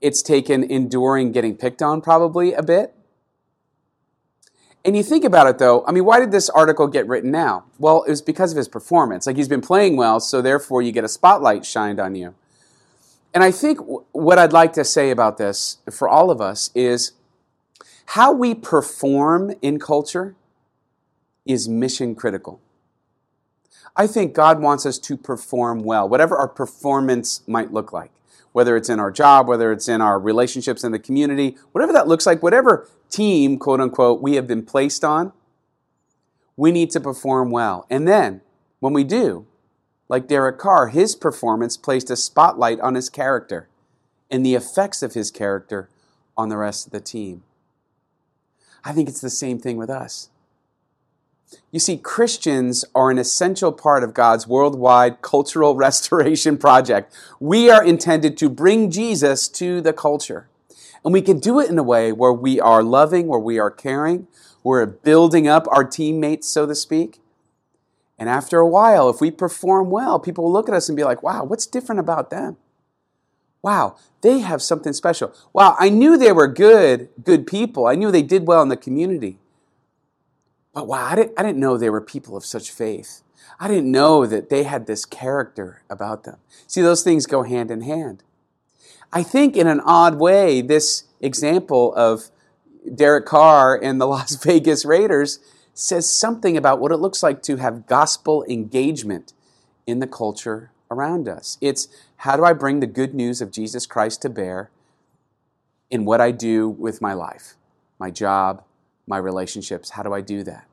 It's 0.00 0.22
taken 0.22 0.62
enduring 0.64 1.32
getting 1.32 1.56
picked 1.56 1.82
on 1.82 2.00
probably 2.00 2.52
a 2.52 2.62
bit. 2.62 2.94
And 4.84 4.96
you 4.96 5.02
think 5.02 5.24
about 5.24 5.46
it 5.46 5.58
though, 5.58 5.84
I 5.86 5.92
mean, 5.92 6.04
why 6.04 6.20
did 6.20 6.30
this 6.30 6.48
article 6.48 6.86
get 6.86 7.06
written 7.06 7.30
now? 7.30 7.64
Well, 7.78 8.04
it 8.04 8.10
was 8.10 8.22
because 8.22 8.52
of 8.52 8.56
his 8.56 8.68
performance. 8.68 9.26
Like 9.26 9.36
he's 9.36 9.48
been 9.48 9.60
playing 9.60 9.96
well, 9.96 10.20
so 10.20 10.40
therefore 10.40 10.80
you 10.80 10.92
get 10.92 11.04
a 11.04 11.08
spotlight 11.08 11.66
shined 11.66 12.00
on 12.00 12.14
you. 12.14 12.34
And 13.34 13.44
I 13.44 13.50
think 13.50 13.78
what 14.12 14.38
I'd 14.38 14.52
like 14.52 14.72
to 14.74 14.84
say 14.84 15.10
about 15.10 15.36
this 15.36 15.78
for 15.90 16.08
all 16.08 16.30
of 16.30 16.40
us 16.40 16.70
is 16.74 17.12
how 18.14 18.32
we 18.32 18.52
perform 18.56 19.54
in 19.62 19.78
culture 19.78 20.34
is 21.46 21.68
mission 21.68 22.12
critical. 22.12 22.60
I 23.94 24.08
think 24.08 24.34
God 24.34 24.60
wants 24.60 24.84
us 24.84 24.98
to 24.98 25.16
perform 25.16 25.84
well, 25.84 26.08
whatever 26.08 26.36
our 26.36 26.48
performance 26.48 27.46
might 27.46 27.72
look 27.72 27.92
like, 27.92 28.10
whether 28.50 28.76
it's 28.76 28.88
in 28.88 28.98
our 28.98 29.12
job, 29.12 29.46
whether 29.46 29.70
it's 29.70 29.88
in 29.88 30.00
our 30.00 30.18
relationships 30.18 30.82
in 30.82 30.90
the 30.90 30.98
community, 30.98 31.56
whatever 31.70 31.92
that 31.92 32.08
looks 32.08 32.26
like, 32.26 32.42
whatever 32.42 32.88
team, 33.10 33.60
quote 33.60 33.80
unquote, 33.80 34.20
we 34.20 34.34
have 34.34 34.48
been 34.48 34.64
placed 34.64 35.04
on, 35.04 35.32
we 36.56 36.72
need 36.72 36.90
to 36.90 36.98
perform 36.98 37.52
well. 37.52 37.86
And 37.88 38.08
then, 38.08 38.40
when 38.80 38.92
we 38.92 39.04
do, 39.04 39.46
like 40.08 40.26
Derek 40.26 40.58
Carr, 40.58 40.88
his 40.88 41.14
performance 41.14 41.76
placed 41.76 42.10
a 42.10 42.16
spotlight 42.16 42.80
on 42.80 42.96
his 42.96 43.08
character 43.08 43.68
and 44.28 44.44
the 44.44 44.56
effects 44.56 45.00
of 45.00 45.14
his 45.14 45.30
character 45.30 45.88
on 46.36 46.48
the 46.48 46.56
rest 46.56 46.86
of 46.86 46.92
the 46.92 47.00
team. 47.00 47.44
I 48.84 48.92
think 48.92 49.08
it's 49.08 49.20
the 49.20 49.30
same 49.30 49.58
thing 49.58 49.76
with 49.76 49.90
us. 49.90 50.30
You 51.72 51.80
see, 51.80 51.96
Christians 51.96 52.84
are 52.94 53.10
an 53.10 53.18
essential 53.18 53.72
part 53.72 54.04
of 54.04 54.14
God's 54.14 54.46
worldwide 54.46 55.20
cultural 55.22 55.74
restoration 55.86 56.58
project. 56.58 57.14
We 57.38 57.70
are 57.70 57.84
intended 57.84 58.36
to 58.38 58.48
bring 58.48 58.90
Jesus 58.90 59.48
to 59.48 59.80
the 59.80 59.92
culture. 59.92 60.48
And 61.04 61.12
we 61.12 61.22
can 61.22 61.40
do 61.40 61.58
it 61.60 61.70
in 61.70 61.78
a 61.78 61.82
way 61.82 62.12
where 62.12 62.32
we 62.32 62.60
are 62.60 62.82
loving, 62.82 63.26
where 63.26 63.40
we 63.40 63.58
are 63.58 63.70
caring, 63.70 64.28
we're 64.62 64.84
building 64.84 65.48
up 65.48 65.66
our 65.70 65.84
teammates, 65.84 66.46
so 66.46 66.66
to 66.66 66.74
speak. 66.74 67.20
And 68.18 68.28
after 68.28 68.58
a 68.58 68.68
while, 68.68 69.08
if 69.08 69.20
we 69.20 69.30
perform 69.30 69.90
well, 69.90 70.20
people 70.20 70.44
will 70.44 70.52
look 70.52 70.68
at 70.68 70.74
us 70.74 70.90
and 70.90 70.96
be 70.96 71.04
like, 71.04 71.22
wow, 71.22 71.42
what's 71.42 71.66
different 71.66 72.00
about 72.00 72.28
them? 72.28 72.58
Wow, 73.62 73.96
they 74.22 74.38
have 74.40 74.62
something 74.62 74.92
special. 74.92 75.34
Wow, 75.52 75.76
I 75.78 75.90
knew 75.90 76.16
they 76.16 76.32
were 76.32 76.48
good, 76.48 77.10
good 77.22 77.46
people. 77.46 77.86
I 77.86 77.94
knew 77.94 78.10
they 78.10 78.22
did 78.22 78.46
well 78.46 78.62
in 78.62 78.68
the 78.68 78.76
community. 78.76 79.38
But 80.72 80.86
wow, 80.86 81.04
I 81.04 81.16
didn't, 81.16 81.32
I 81.38 81.42
didn't 81.42 81.58
know 81.58 81.76
they 81.76 81.90
were 81.90 82.00
people 82.00 82.36
of 82.36 82.44
such 82.44 82.70
faith. 82.70 83.22
I 83.58 83.68
didn't 83.68 83.90
know 83.90 84.24
that 84.24 84.48
they 84.48 84.62
had 84.62 84.86
this 84.86 85.04
character 85.04 85.82
about 85.90 86.24
them. 86.24 86.38
See, 86.66 86.80
those 86.80 87.02
things 87.02 87.26
go 87.26 87.42
hand 87.42 87.70
in 87.70 87.82
hand. 87.82 88.22
I 89.12 89.22
think, 89.22 89.56
in 89.56 89.66
an 89.66 89.80
odd 89.80 90.18
way, 90.18 90.62
this 90.62 91.04
example 91.20 91.92
of 91.94 92.30
Derek 92.94 93.26
Carr 93.26 93.78
and 93.82 94.00
the 94.00 94.06
Las 94.08 94.42
Vegas 94.42 94.84
Raiders 94.84 95.40
says 95.74 96.10
something 96.10 96.56
about 96.56 96.80
what 96.80 96.92
it 96.92 96.98
looks 96.98 97.22
like 97.22 97.42
to 97.42 97.56
have 97.56 97.86
gospel 97.86 98.44
engagement 98.48 99.32
in 99.86 99.98
the 99.98 100.06
culture 100.06 100.70
around 100.90 101.28
us. 101.28 101.58
It's 101.60 101.88
how 102.20 102.36
do 102.36 102.44
I 102.44 102.52
bring 102.52 102.80
the 102.80 102.86
good 102.86 103.14
news 103.14 103.40
of 103.40 103.50
Jesus 103.50 103.86
Christ 103.86 104.20
to 104.22 104.28
bear 104.28 104.70
in 105.90 106.04
what 106.04 106.20
I 106.20 106.32
do 106.32 106.68
with 106.68 107.00
my 107.00 107.14
life, 107.14 107.54
my 107.98 108.10
job, 108.10 108.62
my 109.06 109.16
relationships? 109.16 109.90
How 109.90 110.02
do 110.02 110.12
I 110.12 110.20
do 110.20 110.42
that? 110.42 110.66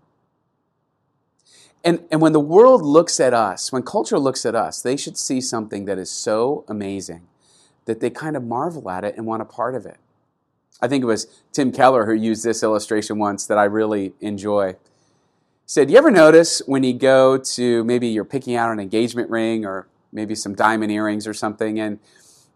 And, 1.86 2.04
and 2.12 2.20
when 2.20 2.34
the 2.34 2.42
world 2.42 2.82
looks 2.82 3.22
at 3.22 3.34
us, 3.34 3.72
when 3.72 3.84
culture 3.84 4.20
looks 4.20 4.46
at 4.46 4.56
us, 4.56 4.82
they 4.82 4.98
should 4.98 5.18
see 5.18 5.40
something 5.40 5.86
that 5.86 5.98
is 5.98 6.12
so 6.12 6.66
amazing 6.68 7.22
that 7.86 8.02
they 8.02 8.10
kind 8.10 8.36
of 8.36 8.44
marvel 8.44 8.90
at 8.90 9.06
it 9.06 9.16
and 9.16 9.26
want 9.26 9.42
a 9.42 9.46
part 9.46 9.74
of 9.74 9.86
it. 9.86 10.00
I 10.82 10.90
think 10.90 11.02
it 11.02 11.08
was 11.08 11.28
Tim 11.54 11.72
Keller 11.72 12.08
who 12.08 12.14
used 12.14 12.44
this 12.44 12.62
illustration 12.62 13.20
once 13.20 13.46
that 13.46 13.58
I 13.58 13.64
really 13.64 14.12
enjoy. 14.20 14.74
He 14.74 14.78
said, 15.66 15.90
You 15.90 15.98
ever 15.98 16.12
notice 16.12 16.62
when 16.66 16.84
you 16.84 16.92
go 16.92 17.38
to 17.38 17.86
maybe 17.86 18.10
you're 18.10 18.26
picking 18.26 18.56
out 18.56 18.70
an 18.70 18.82
engagement 18.82 19.30
ring 19.30 19.66
or 19.66 19.88
maybe 20.12 20.36
some 20.36 20.56
diamond 20.56 20.92
earrings 20.92 21.28
or 21.28 21.34
something. 21.34 21.80
And 21.80 22.00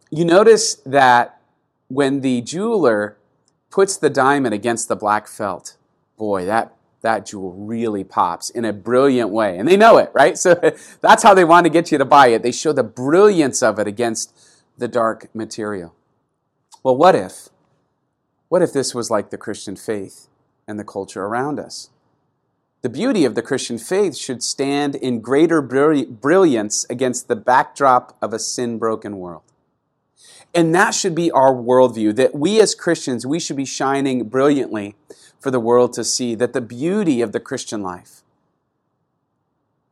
you 0.10 0.26
notice 0.26 0.76
that 0.86 1.42
when 1.88 2.22
the 2.22 2.42
jeweler 2.42 3.18
puts 3.70 3.98
the 3.98 4.10
diamond 4.10 4.54
against 4.54 4.88
the 4.88 4.96
black 4.96 5.28
felt, 5.28 5.78
boy, 6.18 6.46
that 6.46 6.76
that 7.02 7.26
jewel 7.26 7.54
really 7.54 8.04
pops 8.04 8.50
in 8.50 8.64
a 8.64 8.74
brilliant 8.74 9.30
way. 9.30 9.58
And 9.58 9.68
they 9.68 9.78
know 9.78 9.98
it, 9.98 10.12
right? 10.14 10.38
So 10.38 10.54
that's 11.02 11.24
how 11.24 11.34
they 11.34 11.44
want 11.44 11.66
to 11.66 11.70
get 11.70 11.92
you 11.92 11.98
to 11.98 12.06
buy 12.06 12.28
it. 12.28 12.44
They 12.44 12.52
show 12.52 12.74
the 12.74 12.84
brilliance 12.84 13.62
of 13.62 13.80
it 13.80 13.88
against 13.88 14.34
the 14.78 14.88
dark 14.88 15.34
material. 15.34 15.96
Well, 16.84 16.96
what 16.96 17.16
if? 17.16 17.50
What 18.50 18.62
if 18.62 18.74
this 18.74 18.94
was 18.94 19.10
like 19.10 19.30
the 19.30 19.38
Christian 19.38 19.76
faith 19.76 20.28
and 20.68 20.80
the 20.80 20.84
culture 20.84 21.24
around 21.24 21.60
us? 21.60 21.90
The 22.82 22.90
beauty 22.90 23.26
of 23.26 23.36
the 23.36 23.44
Christian 23.44 23.78
faith 23.78 24.18
should 24.18 24.42
stand 24.42 24.96
in 24.96 25.22
greater 25.22 25.62
brilliance 25.62 26.86
against 26.90 27.28
the 27.28 27.36
backdrop 27.36 28.18
of 28.22 28.34
a 28.34 28.40
sin 28.40 28.80
broken 28.80 29.18
world. 29.18 29.44
And 30.54 30.74
that 30.74 30.96
should 30.96 31.14
be 31.14 31.30
our 31.32 31.54
worldview 31.54 32.16
that 32.16 32.34
we 32.34 32.60
as 32.60 32.74
Christians, 32.74 33.26
we 33.26 33.40
should 33.40 33.56
be 33.56 33.66
shining 33.66 34.28
brilliantly 34.28 34.96
for 35.40 35.52
the 35.52 35.60
world 35.60 35.94
to 35.94 36.04
see 36.04 36.34
that 36.36 36.54
the 36.54 36.62
beauty 36.62 37.22
of 37.22 37.32
the 37.32 37.40
Christian 37.40 37.84
life 37.84 38.24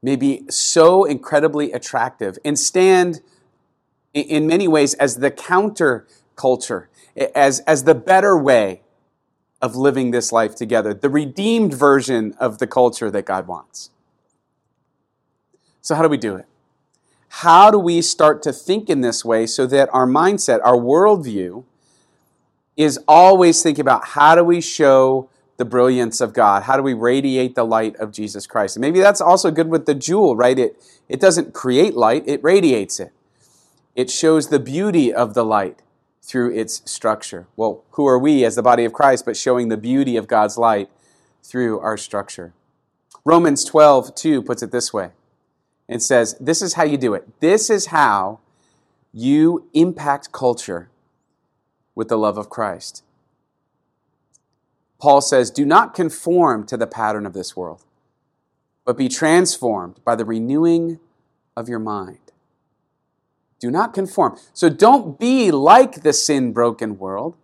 may 0.01 0.15
be 0.15 0.45
so 0.49 1.05
incredibly 1.05 1.71
attractive 1.71 2.39
and 2.43 2.57
stand 2.57 3.21
in 4.13 4.47
many 4.47 4.67
ways 4.67 4.95
as 4.95 5.17
the 5.17 5.31
counter 5.31 6.07
culture, 6.35 6.89
as, 7.35 7.59
as 7.61 7.83
the 7.83 7.95
better 7.95 8.37
way 8.37 8.81
of 9.61 9.75
living 9.75 10.11
this 10.11 10.31
life 10.31 10.55
together, 10.55 10.93
the 10.93 11.09
redeemed 11.09 11.73
version 11.73 12.33
of 12.39 12.59
the 12.59 12.67
culture 12.67 13.11
that 13.11 13.25
God 13.25 13.47
wants. 13.47 13.89
So, 15.81 15.95
how 15.95 16.01
do 16.01 16.09
we 16.09 16.17
do 16.17 16.35
it? 16.35 16.45
How 17.29 17.69
do 17.69 17.77
we 17.77 18.01
start 18.01 18.41
to 18.43 18.53
think 18.53 18.89
in 18.89 19.01
this 19.01 19.23
way 19.23 19.45
so 19.45 19.67
that 19.67 19.89
our 19.93 20.07
mindset, 20.07 20.59
our 20.63 20.75
worldview, 20.75 21.63
is 22.75 22.99
always 23.07 23.61
thinking 23.61 23.81
about 23.81 24.09
how 24.09 24.35
do 24.35 24.43
we 24.43 24.61
show 24.61 25.29
the 25.57 25.65
brilliance 25.65 26.21
of 26.21 26.33
God? 26.33 26.63
How 26.63 26.77
do 26.77 26.83
we 26.83 26.93
radiate 26.93 27.53
the 27.53 27.65
light 27.65 27.95
of 27.97 28.11
Jesus 28.11 28.47
Christ? 28.47 28.77
And 28.77 28.81
maybe 28.81 28.99
that's 28.99 29.21
also 29.21 29.51
good 29.51 29.67
with 29.67 29.85
the 29.85 29.93
jewel, 29.93 30.35
right? 30.35 30.57
It, 30.57 30.81
it 31.09 31.19
doesn't 31.19 31.53
create 31.53 31.95
light, 31.95 32.23
it 32.25 32.41
radiates 32.43 32.99
it. 32.99 33.11
It 33.95 34.09
shows 34.09 34.47
the 34.47 34.59
beauty 34.59 35.13
of 35.13 35.33
the 35.33 35.43
light 35.43 35.81
through 36.29 36.53
its 36.53 36.83
structure. 36.85 37.47
Well, 37.55 37.83
who 37.93 38.05
are 38.05 38.19
we 38.19 38.45
as 38.45 38.55
the 38.55 38.61
body 38.61 38.85
of 38.85 38.93
Christ 38.93 39.25
but 39.25 39.35
showing 39.35 39.69
the 39.69 39.77
beauty 39.77 40.15
of 40.15 40.27
God's 40.27 40.59
light 40.59 40.87
through 41.41 41.79
our 41.79 41.97
structure? 41.97 42.53
Romans 43.25 43.65
12, 43.65 44.13
2 44.13 44.43
puts 44.43 44.61
it 44.61 44.71
this 44.71 44.93
way. 44.93 45.09
It 45.87 46.03
says, 46.03 46.37
This 46.39 46.61
is 46.61 46.75
how 46.75 46.83
you 46.83 46.97
do 46.97 47.15
it. 47.15 47.27
This 47.39 47.71
is 47.71 47.87
how 47.87 48.41
you 49.11 49.67
impact 49.73 50.31
culture 50.31 50.89
with 51.95 52.09
the 52.09 52.17
love 52.17 52.37
of 52.37 52.47
Christ. 52.47 53.03
Paul 54.99 55.21
says, 55.21 55.49
Do 55.49 55.65
not 55.65 55.95
conform 55.95 56.67
to 56.67 56.77
the 56.77 56.85
pattern 56.85 57.25
of 57.25 57.33
this 57.33 57.57
world, 57.57 57.85
but 58.85 58.97
be 58.97 59.09
transformed 59.09 59.99
by 60.05 60.15
the 60.15 60.25
renewing 60.25 60.99
of 61.57 61.67
your 61.67 61.79
mind. 61.79 62.28
Do 63.59 63.69
not 63.69 63.93
conform. 63.93 64.37
So 64.53 64.69
don't 64.69 65.19
be 65.19 65.51
like 65.51 66.03
the 66.03 66.13
sin 66.13 66.53
broken 66.53 66.97
world. 66.97 67.35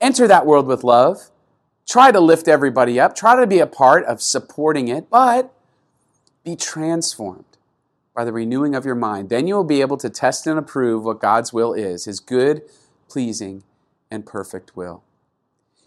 Enter 0.00 0.26
that 0.26 0.46
world 0.46 0.66
with 0.66 0.82
love. 0.82 1.30
Try 1.86 2.10
to 2.10 2.20
lift 2.20 2.48
everybody 2.48 2.98
up. 2.98 3.14
Try 3.14 3.38
to 3.38 3.46
be 3.46 3.58
a 3.58 3.66
part 3.66 4.04
of 4.06 4.22
supporting 4.22 4.88
it, 4.88 5.10
but 5.10 5.52
be 6.44 6.56
transformed 6.56 7.44
by 8.14 8.24
the 8.24 8.32
renewing 8.32 8.74
of 8.74 8.84
your 8.84 8.94
mind. 8.94 9.28
Then 9.28 9.46
you 9.46 9.54
will 9.54 9.64
be 9.64 9.80
able 9.80 9.96
to 9.98 10.10
test 10.10 10.46
and 10.46 10.58
approve 10.58 11.04
what 11.04 11.20
God's 11.20 11.52
will 11.52 11.72
is, 11.72 12.04
his 12.04 12.20
good, 12.20 12.62
pleasing, 13.08 13.62
and 14.10 14.26
perfect 14.26 14.76
will. 14.76 15.02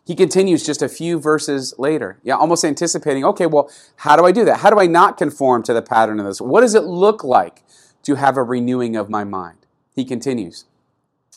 He 0.06 0.16
continues 0.16 0.64
just 0.64 0.84
a 0.84 0.90
few 0.90 1.20
verses 1.20 1.74
later, 1.80 2.20
yeah, 2.24 2.36
almost 2.36 2.64
anticipating, 2.64 3.26
okay, 3.26 3.48
well, 3.48 3.72
how 3.98 4.16
do 4.16 4.24
I 4.24 4.32
do 4.32 4.46
that? 4.46 4.60
How 4.60 4.70
do 4.70 4.80
I 4.80 4.86
not 4.86 5.18
conform 5.18 5.64
to 5.64 5.74
the 5.74 5.82
pattern 5.82 6.20
of 6.20 6.28
this? 6.28 6.40
What 6.40 6.62
does 6.62 6.76
it 6.76 6.84
look 6.84 7.24
like 7.24 7.64
to 8.06 8.16
have 8.16 8.38
a 8.38 8.44
renewing 8.44 8.96
of 8.96 9.10
my 9.10 9.24
mind? 9.24 9.58
He 9.96 10.06
continues. 10.06 10.66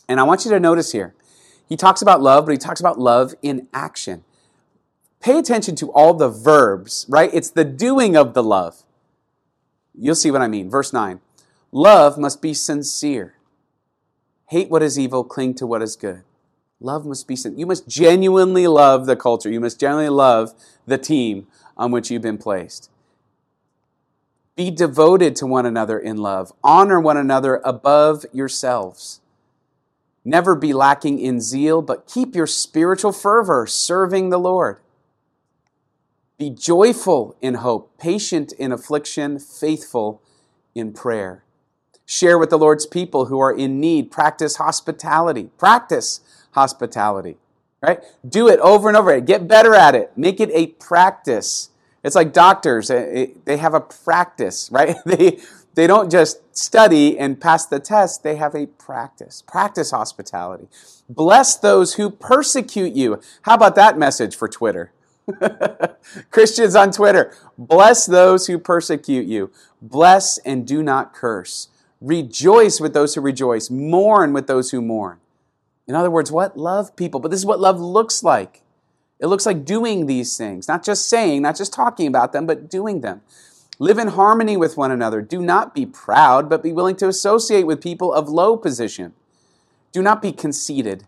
And 0.09 0.19
I 0.19 0.23
want 0.23 0.45
you 0.45 0.51
to 0.51 0.61
notice 0.61 0.93
here, 0.93 1.15
he 1.69 1.77
talks 1.77 2.01
about 2.01 2.23
love, 2.23 2.47
but 2.47 2.53
he 2.53 2.59
talks 2.59 2.81
about 2.81 2.99
love 2.99 3.35
in 3.43 3.69
action. 3.75 4.25
Pay 5.21 5.39
attention 5.39 5.75
to 5.77 5.93
all 5.93 6.15
the 6.15 6.29
verbs, 6.29 7.05
right? 7.09 7.31
It's 7.33 7.51
the 7.51 7.65
doing 7.65 8.17
of 8.17 8.35
the 8.35 8.43
love. 8.43 8.83
You'll 9.95 10.15
see 10.15 10.31
what 10.31 10.43
I 10.43 10.49
mean. 10.49 10.71
Verse 10.71 10.93
9 10.93 11.21
Love 11.73 12.17
must 12.17 12.41
be 12.41 12.55
sincere. 12.55 13.35
Hate 14.47 14.71
what 14.71 14.83
is 14.83 14.99
evil, 14.99 15.25
cling 15.25 15.55
to 15.57 15.67
what 15.67 15.83
is 15.83 15.97
good. 15.97 16.23
Love 16.81 17.05
must 17.05 17.29
be 17.29 17.37
sincere. 17.37 17.59
You 17.59 17.67
must 17.67 17.87
genuinely 17.87 18.67
love 18.67 19.07
the 19.07 19.17
culture. 19.17 19.51
You 19.51 19.61
must 19.61 19.79
genuinely 19.79 20.09
love 20.09 20.55
the 20.87 20.97
team 20.97 21.49
on 21.77 21.91
which 21.91 22.11
you've 22.11 22.23
been 22.23 22.39
placed. 22.39 22.91
Be 24.59 24.73
devoted 24.73 25.37
to 25.37 25.47
one 25.47 25.67
another 25.67 26.01
in 26.01 26.17
love. 26.17 26.53
Honor 26.65 26.99
one 26.99 27.17
another 27.17 27.63
above 27.65 28.27
yourselves. 28.33 29.21
Never 30.25 30.57
be 30.57 30.73
lacking 30.73 31.21
in 31.21 31.41
zeal, 31.41 31.81
but 31.81 32.09
keep 32.09 32.35
your 32.35 32.49
spiritual 32.49 33.13
fervor 33.13 33.69
serving 33.69 34.31
the 34.31 34.39
Lord. 34.39 34.81
Be 36.39 36.51
joyful 36.51 37.37
in 37.41 37.55
hope, 37.55 37.97
patient 37.99 38.51
in 38.59 38.73
affliction, 38.73 39.39
faithful 39.39 40.21
in 40.75 40.93
prayer. 40.93 41.45
Share 42.05 42.37
with 42.37 42.51
the 42.51 42.59
Lord's 42.59 42.85
people 42.85 43.27
who 43.27 43.39
are 43.39 43.57
in 43.57 43.79
need. 43.79 44.11
Practice 44.11 44.57
hospitality. 44.57 45.51
Practice 45.57 46.21
hospitality, 46.51 47.37
right? 47.81 48.01
Do 48.29 48.49
it 48.49 48.59
over 48.59 48.89
and 48.89 48.97
over. 48.97 49.13
Again. 49.13 49.25
Get 49.25 49.47
better 49.47 49.77
at 49.77 49.95
it. 49.95 50.11
Make 50.17 50.41
it 50.41 50.51
a 50.53 50.67
practice. 50.67 51.71
It's 52.05 52.15
like 52.15 52.33
doctors, 52.33 52.91
eh, 52.91 53.07
eh, 53.13 53.27
they 53.45 53.57
have 53.57 53.75
a 53.75 53.81
practice, 53.81 54.69
right? 54.73 54.97
They, 55.05 55.41
they 55.75 55.87
don't 55.87 56.11
just 56.11 56.57
study 56.57 57.19
and 57.19 57.41
pass 57.41 57.67
the 57.67 57.79
test, 57.79 58.23
they 58.23 58.37
have 58.37 58.55
a 58.55 58.67
practice. 58.67 59.43
Practice 59.47 59.91
hospitality. 59.93 60.69
Bless 61.09 61.57
those 61.57 61.95
who 61.95 62.11
persecute 62.11 62.95
you. 62.95 63.21
How 63.43 63.55
about 63.55 63.77
that 63.77 63.97
message 63.97 64.35
for 64.37 64.49
Twitter? 64.49 64.93
Christians 66.31 66.75
on 66.75 66.91
Twitter, 66.91 67.35
bless 67.57 68.07
those 68.07 68.47
who 68.47 68.59
persecute 68.59 69.27
you. 69.27 69.51
Bless 69.81 70.39
and 70.39 70.67
do 70.67 70.83
not 70.83 71.15
curse. 71.15 71.69
Rejoice 72.01 72.81
with 72.81 72.95
those 72.95 73.15
who 73.15 73.21
rejoice. 73.21 73.71
Mourn 73.71 74.33
with 74.33 74.47
those 74.47 74.71
who 74.71 74.81
mourn. 74.81 75.19
In 75.87 75.95
other 75.95 76.11
words, 76.11 76.31
what? 76.31 76.57
Love 76.57 76.95
people. 76.97 77.21
But 77.21 77.31
this 77.31 77.41
is 77.41 77.47
what 77.47 77.61
love 77.61 77.81
looks 77.81 78.23
like. 78.23 78.63
It 79.21 79.27
looks 79.27 79.47
like 79.47 79.65
doing 79.65 80.07
these 80.07 80.37
things, 80.37 80.69
not 80.69 80.85
just 80.85 81.09
saying, 81.09 81.43
not 81.43 81.57
just 81.57 81.73
talking 81.73 82.07
about 82.07 82.33
them, 82.33 82.47
but 82.47 82.71
doing 82.71 83.01
them. 83.01 83.23
Live 83.81 83.99
in 83.99 84.09
harmony 84.09 84.57
with 84.57 84.77
one 84.77 84.91
another. 84.91 85.23
Do 85.23 85.41
not 85.41 85.75
be 85.75 85.87
proud, 85.87 86.49
but 86.49 86.63
be 86.63 86.73
willing 86.73 86.97
to 86.97 87.09
associate 87.09 87.67
with 87.67 87.81
people 87.81 88.13
of 88.13 88.29
low 88.29 88.57
position. 88.57 89.15
Do 89.93 90.03
not 90.03 90.21
be 90.21 90.33
conceited. 90.33 91.05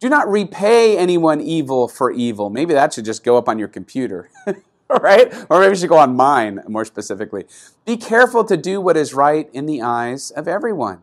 Do 0.00 0.08
not 0.08 0.28
repay 0.28 0.96
anyone 0.96 1.40
evil 1.40 1.88
for 1.88 2.10
evil. 2.10 2.50
Maybe 2.50 2.74
that 2.74 2.92
should 2.92 3.04
just 3.04 3.22
go 3.22 3.36
up 3.36 3.48
on 3.48 3.58
your 3.58 3.68
computer, 3.68 4.30
right? 4.88 5.32
Or 5.48 5.60
maybe 5.60 5.74
it 5.74 5.78
should 5.78 5.88
go 5.88 5.98
on 5.98 6.16
mine 6.16 6.60
more 6.66 6.84
specifically. 6.84 7.44
Be 7.84 7.96
careful 7.96 8.44
to 8.44 8.56
do 8.56 8.80
what 8.80 8.96
is 8.96 9.14
right 9.14 9.48
in 9.52 9.66
the 9.66 9.80
eyes 9.80 10.30
of 10.30 10.48
everyone. 10.48 11.02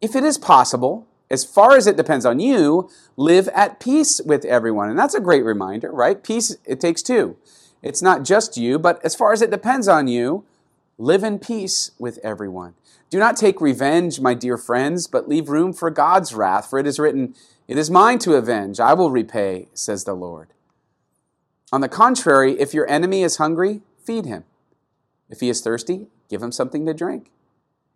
If 0.00 0.16
it 0.16 0.24
is 0.24 0.38
possible, 0.38 1.06
as 1.30 1.44
far 1.44 1.76
as 1.76 1.86
it 1.86 1.96
depends 1.96 2.26
on 2.26 2.38
you, 2.38 2.90
live 3.16 3.48
at 3.48 3.80
peace 3.80 4.20
with 4.24 4.44
everyone. 4.44 4.90
And 4.90 4.98
that's 4.98 5.14
a 5.14 5.20
great 5.20 5.44
reminder, 5.44 5.90
right? 5.90 6.22
Peace, 6.22 6.56
it 6.64 6.80
takes 6.80 7.02
two. 7.02 7.36
It's 7.82 8.02
not 8.02 8.24
just 8.24 8.56
you, 8.56 8.78
but 8.78 9.04
as 9.04 9.14
far 9.14 9.32
as 9.32 9.42
it 9.42 9.50
depends 9.50 9.88
on 9.88 10.08
you, 10.08 10.44
live 10.98 11.24
in 11.24 11.38
peace 11.38 11.90
with 11.98 12.18
everyone. 12.22 12.74
Do 13.10 13.18
not 13.18 13.36
take 13.36 13.60
revenge, 13.60 14.20
my 14.20 14.34
dear 14.34 14.56
friends, 14.56 15.06
but 15.06 15.28
leave 15.28 15.48
room 15.48 15.72
for 15.72 15.90
God's 15.90 16.34
wrath, 16.34 16.68
for 16.68 16.78
it 16.78 16.86
is 16.86 16.98
written, 16.98 17.34
it 17.68 17.78
is 17.78 17.90
mine 17.90 18.18
to 18.20 18.34
avenge, 18.34 18.80
I 18.80 18.94
will 18.94 19.10
repay, 19.10 19.68
says 19.74 20.04
the 20.04 20.14
Lord. 20.14 20.48
On 21.72 21.80
the 21.80 21.88
contrary, 21.88 22.58
if 22.60 22.74
your 22.74 22.88
enemy 22.88 23.22
is 23.22 23.36
hungry, 23.36 23.82
feed 24.04 24.26
him. 24.26 24.44
If 25.28 25.40
he 25.40 25.48
is 25.48 25.60
thirsty, 25.60 26.06
give 26.28 26.42
him 26.42 26.52
something 26.52 26.86
to 26.86 26.94
drink. 26.94 27.30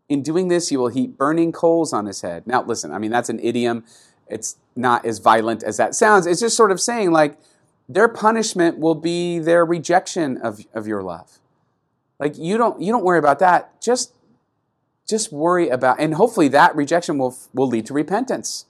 In 0.09 0.23
doing 0.23 0.49
this, 0.49 0.73
you 0.73 0.79
will 0.79 0.89
heap 0.89 1.19
burning 1.19 1.53
coals 1.53 1.93
on 1.93 2.07
his 2.07 2.23
head. 2.23 2.47
Now, 2.47 2.63
listen, 2.63 2.93
I 2.93 2.99
mean, 2.99 3.11
that's 3.11 3.29
an 3.29 3.41
idiom. 3.41 3.85
It's 4.27 4.57
not 4.75 5.05
as 5.05 5.19
violent 5.19 5.63
as 5.63 5.77
that 5.77 5.95
sounds. 5.95 6.27
It's 6.27 6.41
just 6.41 6.57
sort 6.57 6.71
of 6.71 6.81
saying, 6.81 7.13
like, 7.13 7.39
their 7.89 8.09
punishment 8.09 8.79
will 8.79 8.95
be 8.95 9.39
their 9.39 9.65
rejection 9.65 10.39
of, 10.39 10.61
of 10.75 10.87
your 10.87 11.03
love. 11.03 11.39
Like, 12.19 12.37
you 12.37 12.59
don't, 12.59 12.81
you 12.81 12.93
don't 12.93 13.05
worry 13.05 13.19
about 13.19 13.39
that. 13.39 13.81
Just, 13.81 14.13
just 15.09 15.33
worry 15.33 15.69
about, 15.69 16.01
and 16.01 16.15
hopefully 16.15 16.49
that 16.49 16.77
rejection 16.77 17.19
will, 17.19 17.37
will 17.55 17.69
lead 17.69 17.87
to 17.87 17.95
repentance. 17.95 18.67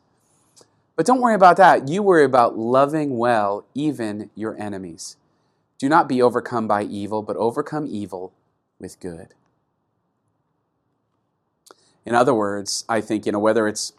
But 0.96 1.06
don't 1.06 1.20
worry 1.20 1.34
about 1.34 1.56
that. 1.58 1.88
You 1.88 2.02
worry 2.02 2.24
about 2.24 2.58
loving 2.58 3.16
well 3.18 3.64
even 3.74 4.30
your 4.34 4.60
enemies. 4.60 5.16
Do 5.78 5.88
not 5.88 6.08
be 6.08 6.20
overcome 6.20 6.66
by 6.66 6.82
evil, 6.82 7.22
but 7.22 7.36
overcome 7.36 7.86
evil 7.88 8.32
with 8.80 8.98
good. 8.98 9.34
In 12.08 12.14
other 12.14 12.32
words, 12.32 12.86
I 12.88 13.02
think, 13.02 13.26
you 13.26 13.32
know, 13.32 13.38
whether 13.38 13.68
it's 13.68 13.92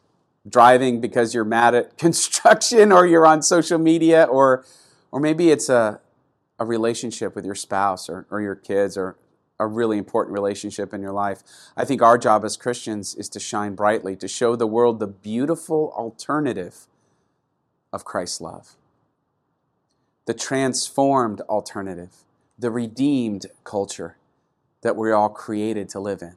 driving 0.49 0.99
because 0.99 1.35
you're 1.35 1.45
mad 1.45 1.75
at 1.75 1.95
construction 1.99 2.91
or 2.91 3.05
you're 3.05 3.27
on 3.27 3.43
social 3.43 3.77
media 3.77 4.23
or 4.23 4.65
or 5.11 5.19
maybe 5.19 5.51
it's 5.51 5.69
a, 5.69 5.99
a 6.57 6.65
relationship 6.65 7.35
with 7.35 7.45
your 7.45 7.55
spouse 7.55 8.09
or, 8.09 8.25
or 8.31 8.41
your 8.41 8.55
kids 8.55 8.97
or 8.97 9.15
a 9.59 9.67
really 9.67 9.99
important 9.99 10.33
relationship 10.33 10.91
in 10.91 11.01
your 11.01 11.11
life. 11.11 11.43
I 11.77 11.85
think 11.85 12.01
our 12.01 12.17
job 12.17 12.43
as 12.43 12.57
Christians 12.57 13.13
is 13.13 13.29
to 13.29 13.39
shine 13.39 13.75
brightly, 13.75 14.15
to 14.15 14.27
show 14.27 14.55
the 14.55 14.67
world 14.67 14.99
the 14.99 15.07
beautiful 15.07 15.93
alternative 15.95 16.87
of 17.93 18.05
Christ's 18.05 18.41
love, 18.41 18.75
the 20.25 20.33
transformed 20.33 21.41
alternative, 21.41 22.23
the 22.57 22.71
redeemed 22.71 23.47
culture 23.63 24.15
that 24.81 24.95
we're 24.95 25.13
all 25.13 25.29
created 25.29 25.89
to 25.89 25.99
live 25.99 26.23
in. 26.23 26.35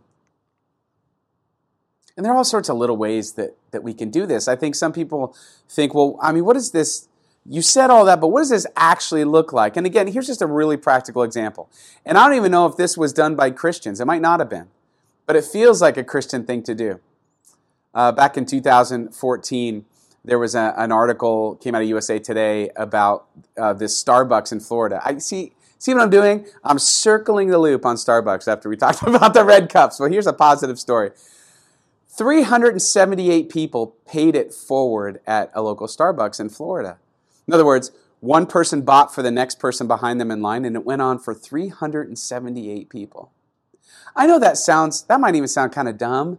And 2.23 2.27
there 2.27 2.35
are 2.35 2.37
all 2.37 2.45
sorts 2.45 2.69
of 2.69 2.77
little 2.77 2.97
ways 2.97 3.33
that, 3.33 3.57
that 3.73 3.83
we 3.83 3.93
can 3.93 4.09
do 4.09 4.27
this. 4.27 4.47
I 4.47 4.55
think 4.55 4.77
some 4.77 4.93
people 4.93 5.37
think, 5.69 5.93
well, 5.93 6.17
I 6.23 6.31
mean, 6.31 6.45
what 6.45 6.55
is 6.55 6.71
this? 6.71 7.09
You 7.45 7.63
said 7.63 7.91
all 7.91 8.05
that, 8.05 8.21
but 8.21 8.29
what 8.29 8.43
does 8.43 8.51
this 8.51 8.65
actually 8.77 9.25
look 9.25 9.53
like? 9.53 9.77
And 9.77 9.85
again, 9.85 10.07
here's 10.07 10.29
just 10.29 10.41
a 10.41 10.47
really 10.47 10.77
practical 10.77 11.25
example. 11.25 11.69
And 12.07 12.17
I 12.17 12.29
don't 12.29 12.37
even 12.37 12.53
know 12.53 12.65
if 12.67 12.77
this 12.77 12.97
was 12.97 13.13
done 13.13 13.35
by 13.35 13.51
Christians. 13.51 14.01
It 14.01 14.05
might 14.05 14.23
not 14.23 14.39
have 14.39 14.49
been, 14.49 14.69
but 15.27 15.35
it 15.35 15.45
feels 15.45 15.83
like 15.83 15.97
a 15.97 16.05
Christian 16.05 16.45
thing 16.45 16.63
to 16.63 16.77
do. 16.77 17.01
Uh, 17.93 18.13
back 18.13 18.37
in 18.37 18.47
2014, 18.47 19.85
there 20.25 20.39
was 20.39 20.55
a, 20.55 20.75
an 20.77 20.93
article 20.93 21.57
came 21.57 21.75
out 21.75 21.83
of 21.83 21.89
USA 21.89 22.21
Today 22.21 22.71
about 22.77 23.27
uh, 23.59 23.73
this 23.73 24.01
Starbucks 24.01 24.53
in 24.53 24.61
Florida. 24.61 25.03
I 25.05 25.19
see. 25.19 25.55
See 25.81 25.93
what 25.93 26.05
I'm 26.05 26.11
doing? 26.11 26.47
I'm 26.63 26.79
circling 26.79 27.49
the 27.49 27.59
loop 27.59 27.85
on 27.85 27.97
Starbucks 27.97 28.47
after 28.47 28.69
we 28.69 28.77
talked 28.77 29.03
about 29.09 29.35
the 29.35 29.45
red 29.45 29.69
cups. 29.69 29.99
Well, 29.99 30.09
here's 30.09 30.29
a 30.29 30.33
positive 30.33 30.79
story. 30.79 31.11
378 32.15 33.49
people 33.49 33.97
paid 34.07 34.37
it 34.37 34.53
forward 34.53 35.21
at 35.27 35.51
a 35.55 35.63
local 35.63 35.87
Starbucks 35.87 36.39
in 36.39 36.51
Florida. 36.51 36.99
In 37.49 37.55
other 37.55 37.65
words, 37.65 37.91
one 38.21 38.47
person 38.47 38.83
bought 38.83 39.15
for 39.15 39.23
the 39.23 39.31
next 39.31 39.59
person 39.59 39.87
behind 39.87 40.21
them 40.21 40.31
in 40.31 40.43
line, 40.43 40.65
and 40.65 40.77
it 40.77 40.85
went 40.85 41.03
on 41.03 41.19
for 41.19 41.35
378 41.35 42.91
people. 42.91 43.33
I 44.15 44.27
know 44.27 44.39
that 44.39 44.59
sounds, 44.59 45.03
that 45.05 45.21
might 45.21 45.35
even 45.35 45.49
sound 45.49 45.73
kind 45.73 45.89
of 45.89 45.97
dumb, 45.97 46.39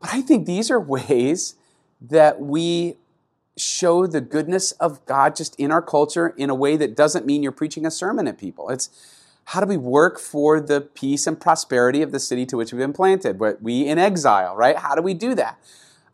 but 0.00 0.14
I 0.14 0.22
think 0.22 0.46
these 0.46 0.70
are 0.70 0.80
ways 0.80 1.56
that 2.00 2.40
we 2.40 2.96
show 3.56 4.06
the 4.06 4.20
goodness 4.20 4.72
of 4.72 5.04
God 5.04 5.36
just 5.36 5.54
in 5.56 5.70
our 5.72 5.82
culture 5.82 6.28
in 6.28 6.48
a 6.48 6.54
way 6.54 6.76
that 6.76 6.96
doesn't 6.96 7.26
mean 7.26 7.42
you're 7.42 7.52
preaching 7.52 7.84
a 7.84 7.90
sermon 7.90 8.26
at 8.28 8.38
people. 8.38 8.70
It's 8.70 8.88
how 9.44 9.60
do 9.60 9.66
we 9.66 9.76
work 9.76 10.18
for 10.18 10.60
the 10.60 10.80
peace 10.80 11.26
and 11.26 11.40
prosperity 11.40 12.00
of 12.02 12.12
the 12.12 12.20
city 12.20 12.46
to 12.46 12.56
which 12.56 12.72
we've 12.72 12.80
been 12.80 12.92
planted? 12.92 13.40
We 13.60 13.86
in 13.86 13.98
exile, 13.98 14.56
right? 14.56 14.76
How 14.76 14.94
do 14.94 15.02
we 15.02 15.14
do 15.14 15.34
that? 15.34 15.58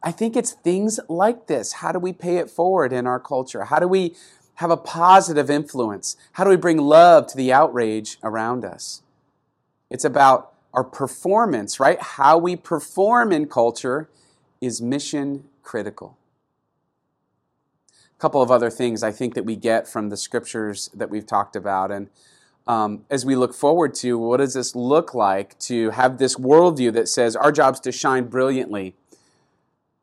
I 0.02 0.12
think 0.12 0.36
it's 0.36 0.52
things 0.52 0.98
like 1.08 1.46
this. 1.46 1.74
How 1.74 1.92
do 1.92 1.98
we 1.98 2.12
pay 2.12 2.36
it 2.36 2.50
forward 2.50 2.92
in 2.92 3.06
our 3.06 3.20
culture? 3.20 3.64
How 3.64 3.78
do 3.78 3.88
we 3.88 4.14
have 4.54 4.70
a 4.70 4.76
positive 4.76 5.50
influence? 5.50 6.16
How 6.32 6.44
do 6.44 6.50
we 6.50 6.56
bring 6.56 6.78
love 6.78 7.26
to 7.28 7.36
the 7.36 7.52
outrage 7.52 8.18
around 8.22 8.64
us? 8.64 9.02
It's 9.90 10.04
about 10.04 10.52
our 10.74 10.84
performance, 10.84 11.78
right? 11.78 12.00
How 12.00 12.38
we 12.38 12.56
perform 12.56 13.32
in 13.32 13.46
culture 13.46 14.08
is 14.60 14.80
mission 14.82 15.44
critical. 15.62 16.16
A 17.90 18.20
couple 18.20 18.42
of 18.42 18.50
other 18.50 18.70
things 18.70 19.02
I 19.02 19.12
think 19.12 19.34
that 19.34 19.44
we 19.44 19.54
get 19.54 19.86
from 19.86 20.08
the 20.08 20.16
scriptures 20.16 20.90
that 20.94 21.10
we've 21.10 21.26
talked 21.26 21.54
about. 21.54 21.90
And 21.90 22.08
um, 22.68 23.06
as 23.08 23.24
we 23.24 23.34
look 23.34 23.54
forward 23.54 23.94
to 23.94 24.18
what 24.18 24.36
does 24.36 24.52
this 24.52 24.76
look 24.76 25.14
like 25.14 25.58
to 25.58 25.90
have 25.90 26.18
this 26.18 26.36
worldview 26.36 26.92
that 26.92 27.08
says 27.08 27.34
our 27.34 27.50
job's 27.50 27.80
to 27.80 27.90
shine 27.90 28.24
brilliantly 28.24 28.94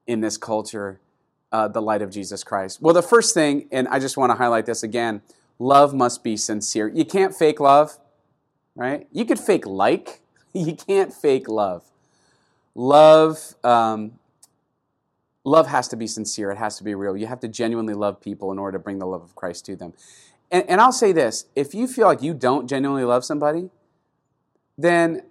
in 0.08 0.22
this 0.22 0.36
culture, 0.36 1.00
uh, 1.52 1.68
the 1.68 1.82
light 1.82 2.02
of 2.02 2.10
Jesus 2.10 2.44
Christ. 2.44 2.82
Well, 2.82 2.94
the 2.94 3.04
first 3.04 3.36
thing, 3.36 3.68
and 3.72 3.88
I 3.88 4.00
just 4.00 4.18
want 4.18 4.32
to 4.32 4.36
highlight 4.36 4.66
this 4.66 4.84
again 4.84 5.22
love 5.58 5.94
must 5.94 6.24
be 6.24 6.36
sincere. 6.36 6.88
You 6.88 7.06
can't 7.06 7.34
fake 7.34 7.60
love, 7.60 7.98
right? 8.76 9.08
You 9.12 9.26
could 9.26 9.40
fake 9.40 9.66
like, 9.66 10.22
you 10.54 10.76
can't 10.76 11.14
fake 11.14 11.48
love. 11.48 11.84
Love, 12.74 13.56
um, 13.64 14.20
love 15.46 15.68
has 15.68 15.88
to 15.90 15.96
be 15.96 16.08
sincere. 16.08 16.52
It 16.52 16.58
has 16.58 16.78
to 16.80 16.84
be 16.84 16.96
real. 16.96 17.16
You 17.16 17.28
have 17.28 17.40
to 17.42 17.48
genuinely 17.48 17.94
love 17.94 18.20
people 18.20 18.52
in 18.52 18.60
order 18.60 18.78
to 18.78 18.84
bring 18.84 19.00
the 19.00 19.06
love 19.06 19.22
of 19.22 19.36
Christ 19.36 19.66
to 19.68 19.76
them. 19.76 19.94
And, 20.52 20.70
and 20.70 20.82
I'll 20.82 20.92
say 20.92 21.12
this 21.12 21.46
if 21.56 21.74
you 21.74 21.88
feel 21.88 22.08
like 22.08 22.22
you 22.22 22.34
don't 22.34 22.68
genuinely 22.68 23.04
love 23.04 23.26
somebody, 23.26 23.70
then 24.78 25.24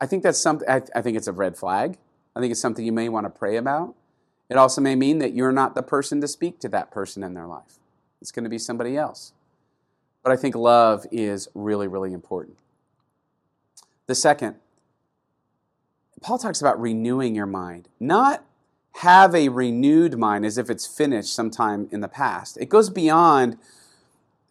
I 0.00 0.06
think 0.06 0.22
that's 0.22 0.38
something, 0.38 0.68
I, 0.68 0.82
I 0.94 1.02
think 1.02 1.16
it's 1.16 1.26
a 1.26 1.32
red 1.32 1.56
flag. 1.56 1.98
I 2.36 2.40
think 2.40 2.50
it's 2.50 2.60
something 2.60 2.84
you 2.84 2.92
may 2.92 3.08
want 3.08 3.26
to 3.26 3.30
pray 3.30 3.56
about. 3.56 3.94
It 4.50 4.56
also 4.56 4.80
may 4.80 4.96
mean 4.96 5.18
that 5.18 5.32
you're 5.34 5.52
not 5.52 5.74
the 5.74 5.82
person 5.82 6.20
to 6.20 6.28
speak 6.28 6.58
to 6.60 6.68
that 6.70 6.90
person 6.90 7.22
in 7.22 7.34
their 7.34 7.46
life. 7.46 7.78
It's 8.20 8.32
going 8.32 8.44
to 8.44 8.50
be 8.50 8.58
somebody 8.58 8.96
else. 8.96 9.32
But 10.22 10.32
I 10.32 10.36
think 10.36 10.54
love 10.54 11.06
is 11.10 11.48
really, 11.54 11.86
really 11.86 12.12
important. 12.12 12.58
The 14.06 14.14
second, 14.14 14.56
Paul 16.20 16.38
talks 16.38 16.60
about 16.60 16.80
renewing 16.80 17.34
your 17.34 17.46
mind, 17.46 17.88
not 18.00 18.44
have 18.98 19.34
a 19.34 19.48
renewed 19.48 20.18
mind 20.18 20.44
as 20.46 20.56
if 20.56 20.70
it's 20.70 20.86
finished 20.86 21.34
sometime 21.34 21.88
in 21.90 22.00
the 22.00 22.08
past. 22.08 22.56
It 22.58 22.68
goes 22.68 22.90
beyond 22.90 23.58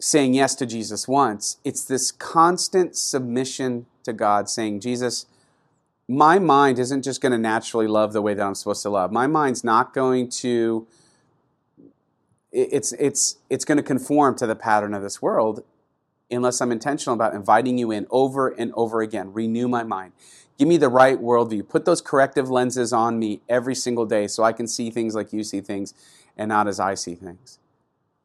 saying 0.03 0.33
yes 0.33 0.53
to 0.55 0.65
Jesus 0.65 1.07
once, 1.07 1.57
it's 1.63 1.85
this 1.85 2.11
constant 2.11 2.97
submission 2.97 3.85
to 4.03 4.11
God, 4.11 4.49
saying, 4.49 4.81
Jesus, 4.81 5.27
my 6.09 6.39
mind 6.39 6.77
isn't 6.77 7.03
just 7.03 7.21
going 7.21 7.31
to 7.31 7.37
naturally 7.37 7.87
love 7.87 8.11
the 8.11 8.21
way 8.21 8.33
that 8.33 8.45
I'm 8.45 8.53
supposed 8.53 8.81
to 8.83 8.89
love. 8.89 9.13
My 9.13 9.27
mind's 9.27 9.63
not 9.63 9.93
going 9.93 10.29
to 10.29 10.87
it's 12.51 12.91
it's 12.93 13.37
it's 13.49 13.65
going 13.65 13.77
to 13.77 13.83
conform 13.83 14.35
to 14.35 14.45
the 14.45 14.55
pattern 14.55 14.93
of 14.93 15.01
this 15.01 15.21
world 15.21 15.63
unless 16.29 16.61
I'm 16.61 16.71
intentional 16.71 17.15
about 17.15 17.33
inviting 17.33 17.79
you 17.79 17.89
in 17.89 18.05
over 18.11 18.49
and 18.49 18.71
over 18.75 19.01
again. 19.01 19.33
Renew 19.33 19.67
my 19.67 19.83
mind. 19.83 20.11
Give 20.59 20.67
me 20.67 20.77
the 20.77 20.89
right 20.89 21.19
worldview. 21.19 21.67
Put 21.67 21.85
those 21.85 22.01
corrective 22.01 22.49
lenses 22.49 22.93
on 22.93 23.17
me 23.17 23.41
every 23.49 23.73
single 23.73 24.05
day 24.05 24.27
so 24.27 24.43
I 24.43 24.51
can 24.51 24.67
see 24.67 24.91
things 24.91 25.15
like 25.15 25.33
you 25.33 25.43
see 25.43 25.61
things 25.61 25.93
and 26.37 26.49
not 26.49 26.67
as 26.67 26.79
I 26.79 26.93
see 26.93 27.15
things. 27.15 27.57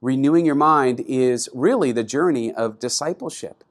Renewing 0.00 0.46
your 0.46 0.54
mind 0.54 1.00
is 1.06 1.48
really 1.52 1.92
the 1.92 2.04
journey 2.04 2.52
of 2.52 2.78
discipleship. 2.78 3.64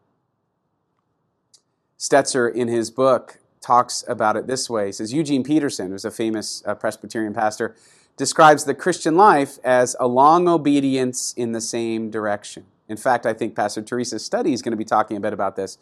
Stetzer, 1.97 2.53
in 2.53 2.67
his 2.67 2.91
book, 2.91 3.39
talks 3.61 4.03
about 4.07 4.35
it 4.35 4.47
this 4.47 4.69
way. 4.69 4.87
He 4.87 4.91
says 4.91 5.13
Eugene 5.13 5.43
Peterson, 5.43 5.91
who's 5.91 6.05
a 6.05 6.11
famous 6.11 6.63
uh, 6.65 6.75
Presbyterian 6.75 7.33
pastor, 7.33 7.75
describes 8.17 8.65
the 8.65 8.75
Christian 8.75 9.15
life 9.15 9.57
as 9.63 9.95
a 9.99 10.07
long 10.07 10.47
obedience 10.47 11.33
in 11.37 11.53
the 11.53 11.61
same 11.61 12.09
direction. 12.09 12.65
In 12.89 12.97
fact, 12.97 13.25
I 13.25 13.33
think 13.33 13.55
Pastor 13.55 13.81
Teresa's 13.81 14.23
study 14.23 14.53
is 14.53 14.61
going 14.61 14.71
to 14.71 14.77
be 14.77 14.85
talking 14.85 15.17
a 15.17 15.19
bit 15.19 15.33
about 15.33 15.55
this. 15.55 15.77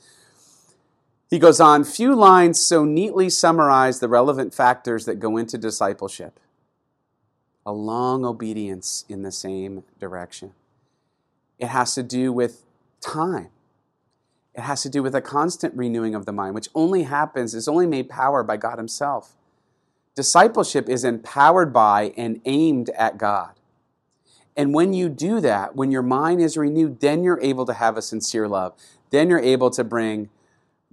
He 1.29 1.39
goes 1.39 1.59
on, 1.59 1.83
few 1.83 2.15
lines 2.15 2.61
so 2.61 2.85
neatly 2.85 3.29
summarize 3.29 3.99
the 3.99 4.07
relevant 4.07 4.53
factors 4.53 5.05
that 5.05 5.19
go 5.19 5.37
into 5.37 5.57
discipleship. 5.57 6.39
A 7.65 7.71
long 7.71 8.25
obedience 8.25 9.05
in 9.09 9.23
the 9.23 9.31
same 9.31 9.83
direction. 9.99 10.53
It 11.57 11.67
has 11.67 11.95
to 11.95 12.03
do 12.03 12.31
with 12.31 12.63
time. 13.01 13.49
It 14.53 14.61
has 14.61 14.81
to 14.83 14.89
do 14.89 15.03
with 15.03 15.15
a 15.15 15.21
constant 15.21 15.73
renewing 15.75 16.15
of 16.15 16.25
the 16.25 16.31
mind, 16.31 16.55
which 16.55 16.69
only 16.75 17.03
happens, 17.03 17.53
is 17.53 17.67
only 17.67 17.87
made 17.87 18.09
power 18.09 18.43
by 18.43 18.57
God 18.57 18.77
Himself. 18.77 19.35
Discipleship 20.15 20.87
is 20.87 21.03
empowered 21.03 21.73
by 21.73 22.13
and 22.15 22.39
aimed 22.45 22.89
at 22.91 23.17
God. 23.17 23.51
And 24.55 24.73
when 24.73 24.93
you 24.93 25.09
do 25.09 25.41
that, 25.41 25.75
when 25.75 25.91
your 25.91 26.01
mind 26.01 26.41
is 26.41 26.55
renewed, 26.55 27.01
then 27.01 27.23
you're 27.23 27.41
able 27.41 27.65
to 27.65 27.73
have 27.73 27.97
a 27.97 28.01
sincere 28.01 28.47
love. 28.47 28.73
Then 29.09 29.29
you're 29.29 29.39
able 29.39 29.69
to 29.71 29.83
bring 29.83 30.29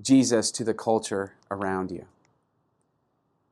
Jesus 0.01 0.51
to 0.53 0.65
the 0.65 0.75
culture 0.75 1.35
around 1.51 1.93
you. 1.93 2.07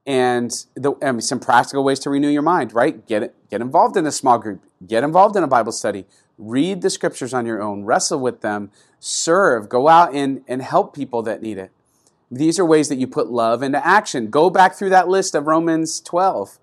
And 0.06 0.50
the, 0.74 0.94
I 1.02 1.12
mean, 1.12 1.20
some 1.20 1.40
practical 1.40 1.84
ways 1.84 1.98
to 2.00 2.10
renew 2.10 2.28
your 2.28 2.42
mind, 2.42 2.74
right? 2.74 3.06
Get, 3.06 3.34
get 3.50 3.60
involved 3.60 3.96
in 3.96 4.06
a 4.06 4.12
small 4.12 4.38
group, 4.38 4.62
get 4.86 5.04
involved 5.04 5.36
in 5.36 5.44
a 5.44 5.48
Bible 5.48 5.72
study, 5.72 6.06
read 6.38 6.82
the 6.82 6.90
scriptures 6.90 7.34
on 7.34 7.46
your 7.46 7.62
own, 7.62 7.84
wrestle 7.84 8.18
with 8.18 8.40
them, 8.40 8.70
serve, 8.98 9.68
go 9.68 9.88
out 9.88 10.14
and, 10.14 10.42
and 10.48 10.62
help 10.62 10.94
people 10.94 11.22
that 11.22 11.42
need 11.42 11.58
it. 11.58 11.70
These 12.30 12.58
are 12.58 12.64
ways 12.64 12.88
that 12.88 12.96
you 12.96 13.06
put 13.06 13.28
love 13.28 13.62
into 13.62 13.84
action. 13.84 14.30
Go 14.30 14.50
back 14.50 14.74
through 14.74 14.90
that 14.90 15.08
list 15.08 15.34
of 15.34 15.46
Romans 15.46 16.00
12, 16.00 16.58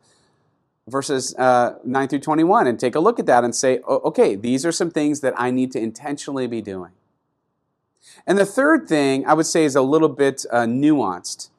verses 0.87 1.35
uh, 1.35 1.75
9 1.83 2.07
through 2.07 2.19
21, 2.19 2.67
and 2.67 2.79
take 2.79 2.95
a 2.95 2.99
look 2.99 3.19
at 3.19 3.25
that 3.25 3.43
and 3.43 3.53
say, 3.53 3.79
okay, 3.79 4.35
these 4.35 4.65
are 4.65 4.71
some 4.71 4.89
things 4.89 5.19
that 5.19 5.33
I 5.37 5.51
need 5.51 5.71
to 5.73 5.79
intentionally 5.79 6.47
be 6.47 6.61
doing. 6.61 6.91
And 8.25 8.37
the 8.37 8.45
third 8.45 8.87
thing 8.87 9.25
I 9.25 9.33
would 9.33 9.45
say 9.45 9.65
is 9.65 9.75
a 9.75 9.81
little 9.81 10.09
bit 10.09 10.45
uh, 10.51 10.61
nuanced. 10.61 11.49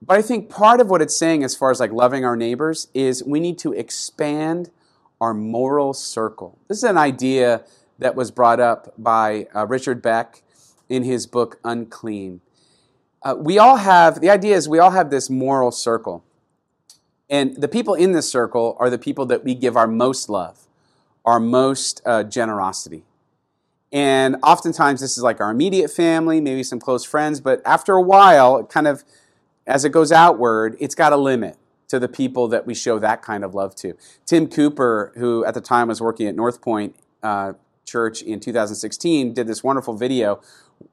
But 0.00 0.18
I 0.18 0.22
think 0.22 0.48
part 0.48 0.80
of 0.80 0.88
what 0.88 1.02
it's 1.02 1.16
saying, 1.16 1.42
as 1.42 1.54
far 1.54 1.70
as 1.70 1.80
like 1.80 1.92
loving 1.92 2.24
our 2.24 2.36
neighbors, 2.36 2.88
is 2.94 3.24
we 3.24 3.40
need 3.40 3.58
to 3.58 3.72
expand 3.72 4.70
our 5.20 5.34
moral 5.34 5.92
circle. 5.92 6.58
This 6.68 6.78
is 6.78 6.84
an 6.84 6.98
idea 6.98 7.64
that 7.98 8.14
was 8.14 8.30
brought 8.30 8.60
up 8.60 8.94
by 8.96 9.46
uh, 9.54 9.66
Richard 9.66 10.00
Beck 10.00 10.42
in 10.88 11.02
his 11.02 11.26
book 11.26 11.58
Unclean. 11.64 12.40
Uh, 13.22 13.34
we 13.36 13.58
all 13.58 13.76
have, 13.76 14.20
the 14.20 14.30
idea 14.30 14.54
is 14.54 14.68
we 14.68 14.78
all 14.78 14.92
have 14.92 15.10
this 15.10 15.28
moral 15.28 15.72
circle. 15.72 16.24
And 17.28 17.56
the 17.60 17.68
people 17.68 17.94
in 17.94 18.12
this 18.12 18.30
circle 18.30 18.76
are 18.78 18.88
the 18.88 18.98
people 18.98 19.26
that 19.26 19.44
we 19.44 19.54
give 19.54 19.76
our 19.76 19.88
most 19.88 20.28
love, 20.28 20.68
our 21.24 21.40
most 21.40 22.00
uh, 22.06 22.22
generosity. 22.22 23.02
And 23.92 24.36
oftentimes 24.42 25.00
this 25.00 25.18
is 25.18 25.24
like 25.24 25.40
our 25.40 25.50
immediate 25.50 25.90
family, 25.90 26.40
maybe 26.40 26.62
some 26.62 26.78
close 26.78 27.04
friends, 27.04 27.40
but 27.40 27.60
after 27.66 27.94
a 27.94 28.02
while, 28.02 28.58
it 28.58 28.68
kind 28.68 28.86
of, 28.86 29.02
as 29.68 29.84
it 29.84 29.90
goes 29.90 30.10
outward, 30.10 30.76
it's 30.80 30.94
got 30.94 31.12
a 31.12 31.16
limit 31.16 31.56
to 31.88 32.00
the 32.00 32.08
people 32.08 32.48
that 32.48 32.66
we 32.66 32.74
show 32.74 32.98
that 32.98 33.22
kind 33.22 33.44
of 33.44 33.54
love 33.54 33.74
to. 33.76 33.94
Tim 34.26 34.48
Cooper, 34.48 35.12
who 35.16 35.44
at 35.44 35.54
the 35.54 35.60
time 35.60 35.88
was 35.88 36.00
working 36.00 36.26
at 36.26 36.34
North 36.34 36.60
Point 36.60 36.96
uh, 37.22 37.52
Church 37.84 38.22
in 38.22 38.40
2016, 38.40 39.32
did 39.32 39.46
this 39.46 39.62
wonderful 39.62 39.94
video 39.94 40.40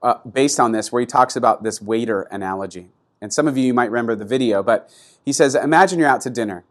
uh, 0.01 0.15
based 0.29 0.59
on 0.59 0.71
this 0.71 0.91
where 0.91 0.99
he 0.99 1.05
talks 1.05 1.35
about 1.35 1.63
this 1.63 1.81
waiter 1.81 2.23
analogy. 2.23 2.89
And 3.21 3.33
some 3.33 3.47
of 3.47 3.57
you 3.57 3.65
you 3.65 3.73
might 3.73 3.89
remember 3.91 4.15
the 4.15 4.25
video, 4.25 4.61
but 4.61 4.89
he 5.23 5.33
says, 5.33 5.55
Imagine 5.55 5.99
you're 5.99 6.07
out 6.07 6.21
to 6.21 6.29
dinner 6.29 6.63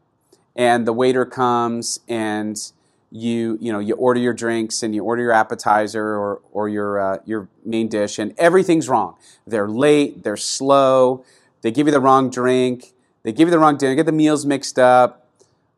and 0.54 0.86
the 0.86 0.92
waiter 0.92 1.24
comes 1.24 2.00
and 2.08 2.72
you 3.10 3.56
you 3.60 3.72
know 3.72 3.78
you 3.78 3.94
order 3.94 4.18
your 4.18 4.32
drinks 4.32 4.82
and 4.82 4.92
you 4.94 5.04
order 5.04 5.22
your 5.22 5.32
appetizer 5.32 6.04
or 6.04 6.40
or 6.52 6.68
your 6.68 6.98
uh, 6.98 7.18
your 7.24 7.48
main 7.64 7.88
dish 7.88 8.18
and 8.18 8.34
everything's 8.38 8.88
wrong. 8.88 9.16
They're 9.46 9.68
late, 9.68 10.24
they're 10.24 10.36
slow, 10.36 11.24
they 11.64 11.70
give 11.70 11.86
you 11.86 11.92
the 11.92 12.00
wrong 12.00 12.28
drink, 12.28 12.92
they 13.22 13.32
give 13.32 13.48
you 13.48 13.50
the 13.50 13.58
wrong 13.58 13.78
dinner, 13.78 13.94
get 13.94 14.04
the 14.04 14.12
meals 14.12 14.44
mixed 14.44 14.78
up, 14.78 15.26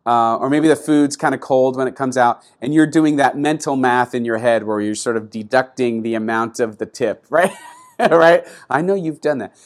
uh, 0.04 0.36
or 0.36 0.50
maybe 0.50 0.66
the 0.66 0.74
food's 0.74 1.16
kind 1.16 1.32
of 1.32 1.40
cold 1.40 1.76
when 1.76 1.86
it 1.86 1.94
comes 1.94 2.16
out, 2.16 2.42
and 2.60 2.74
you're 2.74 2.88
doing 2.88 3.14
that 3.16 3.38
mental 3.38 3.76
math 3.76 4.12
in 4.12 4.24
your 4.24 4.38
head 4.38 4.64
where 4.64 4.80
you're 4.80 4.96
sort 4.96 5.16
of 5.16 5.30
deducting 5.30 6.02
the 6.02 6.14
amount 6.14 6.58
of 6.58 6.78
the 6.78 6.86
tip, 6.86 7.24
right? 7.30 7.52
right? 8.00 8.44
I 8.68 8.82
know 8.82 8.96
you've 8.96 9.20
done 9.20 9.38
that. 9.38 9.56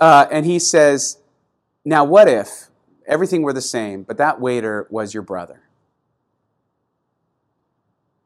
Uh, 0.00 0.26
and 0.32 0.44
he 0.44 0.58
says, 0.58 1.18
Now, 1.84 2.02
what 2.02 2.28
if 2.28 2.68
everything 3.06 3.42
were 3.42 3.52
the 3.52 3.62
same, 3.62 4.02
but 4.02 4.16
that 4.16 4.40
waiter 4.40 4.88
was 4.90 5.14
your 5.14 5.22
brother? 5.22 5.62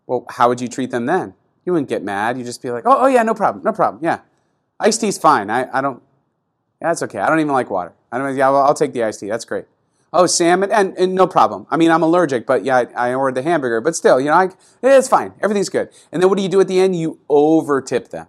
Well, 0.06 0.24
how 0.30 0.48
would 0.48 0.62
you 0.62 0.68
treat 0.68 0.90
them 0.90 1.04
then? 1.04 1.34
You 1.66 1.72
wouldn't 1.72 1.90
get 1.90 2.02
mad. 2.02 2.38
You'd 2.38 2.46
just 2.46 2.62
be 2.62 2.70
like, 2.70 2.84
Oh, 2.86 3.00
oh 3.00 3.06
yeah, 3.06 3.22
no 3.22 3.34
problem, 3.34 3.62
no 3.64 3.72
problem, 3.72 4.02
yeah. 4.02 4.20
Iced 4.80 5.02
tea's 5.02 5.18
fine. 5.18 5.50
I, 5.50 5.68
I 5.76 5.82
don't, 5.82 6.02
that's 6.80 7.02
okay. 7.02 7.18
I 7.18 7.28
don't 7.28 7.40
even 7.40 7.52
like 7.52 7.70
water. 7.70 7.92
I 8.12 8.18
don't, 8.18 8.36
yeah, 8.36 8.50
well, 8.50 8.62
I'll 8.62 8.74
take 8.74 8.92
the 8.92 9.02
iced 9.02 9.20
tea. 9.20 9.28
That's 9.28 9.44
great. 9.44 9.66
Oh, 10.12 10.26
salmon, 10.26 10.72
and, 10.72 10.96
and 10.96 11.14
no 11.14 11.26
problem. 11.26 11.66
I 11.70 11.76
mean, 11.76 11.90
I'm 11.90 12.02
allergic, 12.02 12.46
but 12.46 12.64
yeah, 12.64 12.84
I, 12.96 13.10
I 13.10 13.14
ordered 13.14 13.34
the 13.34 13.42
hamburger, 13.42 13.80
but 13.80 13.94
still, 13.94 14.18
you 14.18 14.26
know, 14.26 14.34
I, 14.34 14.48
it's 14.82 15.08
fine. 15.08 15.34
Everything's 15.42 15.68
good. 15.68 15.90
And 16.10 16.22
then 16.22 16.30
what 16.30 16.38
do 16.38 16.42
you 16.42 16.48
do 16.48 16.60
at 16.60 16.68
the 16.68 16.80
end? 16.80 16.96
You 16.96 17.18
over 17.28 17.82
tip 17.82 18.08
them 18.08 18.26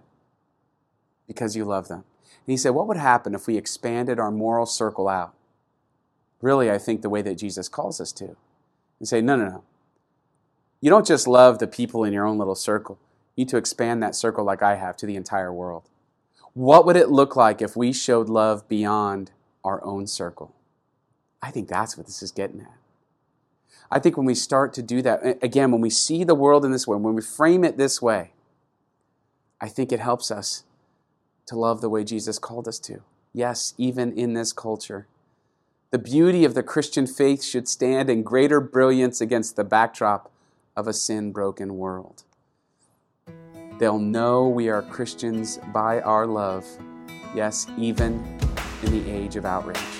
because 1.26 1.56
you 1.56 1.64
love 1.64 1.88
them. 1.88 2.04
And 2.46 2.52
he 2.52 2.56
said, 2.58 2.70
what 2.70 2.86
would 2.86 2.98
happen 2.98 3.34
if 3.34 3.46
we 3.46 3.56
expanded 3.56 4.18
our 4.18 4.30
moral 4.30 4.66
circle 4.66 5.08
out? 5.08 5.34
Really, 6.42 6.70
I 6.70 6.76
think 6.76 7.00
the 7.00 7.08
way 7.08 7.22
that 7.22 7.36
Jesus 7.36 7.68
calls 7.68 8.00
us 8.00 8.12
to. 8.12 8.36
And 8.98 9.08
say, 9.08 9.22
no, 9.22 9.36
no, 9.36 9.46
no. 9.46 9.64
You 10.82 10.90
don't 10.90 11.06
just 11.06 11.26
love 11.26 11.58
the 11.58 11.66
people 11.66 12.04
in 12.04 12.12
your 12.12 12.26
own 12.26 12.36
little 12.36 12.54
circle. 12.54 12.98
You 13.36 13.44
need 13.44 13.50
to 13.50 13.56
expand 13.56 14.02
that 14.02 14.14
circle 14.14 14.44
like 14.44 14.62
I 14.62 14.74
have 14.76 14.96
to 14.98 15.06
the 15.06 15.16
entire 15.16 15.52
world. 15.52 15.88
What 16.54 16.84
would 16.84 16.96
it 16.96 17.10
look 17.10 17.36
like 17.36 17.62
if 17.62 17.76
we 17.76 17.92
showed 17.92 18.28
love 18.28 18.68
beyond 18.68 19.30
our 19.64 19.82
own 19.84 20.06
circle? 20.06 20.54
I 21.42 21.50
think 21.50 21.68
that's 21.68 21.96
what 21.96 22.06
this 22.06 22.22
is 22.22 22.32
getting 22.32 22.60
at. 22.60 22.76
I 23.90 23.98
think 23.98 24.16
when 24.16 24.26
we 24.26 24.34
start 24.34 24.72
to 24.74 24.82
do 24.82 25.02
that, 25.02 25.42
again, 25.42 25.72
when 25.72 25.80
we 25.80 25.90
see 25.90 26.22
the 26.22 26.34
world 26.34 26.64
in 26.64 26.70
this 26.72 26.86
way, 26.86 26.96
when 26.96 27.14
we 27.14 27.22
frame 27.22 27.64
it 27.64 27.76
this 27.76 28.00
way, 28.00 28.32
I 29.60 29.68
think 29.68 29.92
it 29.92 30.00
helps 30.00 30.30
us 30.30 30.64
to 31.46 31.58
love 31.58 31.80
the 31.80 31.88
way 31.88 32.04
Jesus 32.04 32.38
called 32.38 32.68
us 32.68 32.78
to. 32.80 33.02
Yes, 33.32 33.74
even 33.78 34.12
in 34.12 34.34
this 34.34 34.52
culture. 34.52 35.06
The 35.90 35.98
beauty 35.98 36.44
of 36.44 36.54
the 36.54 36.62
Christian 36.62 37.06
faith 37.06 37.42
should 37.42 37.68
stand 37.68 38.08
in 38.08 38.22
greater 38.22 38.60
brilliance 38.60 39.20
against 39.20 39.56
the 39.56 39.64
backdrop 39.64 40.30
of 40.76 40.86
a 40.86 40.92
sin 40.92 41.32
broken 41.32 41.76
world. 41.76 42.22
They'll 43.80 43.98
know 43.98 44.46
we 44.46 44.68
are 44.68 44.82
Christians 44.82 45.58
by 45.72 46.02
our 46.02 46.26
love, 46.26 46.66
yes, 47.34 47.66
even 47.78 48.22
in 48.82 48.90
the 48.92 49.10
age 49.10 49.36
of 49.36 49.46
outrage. 49.46 49.99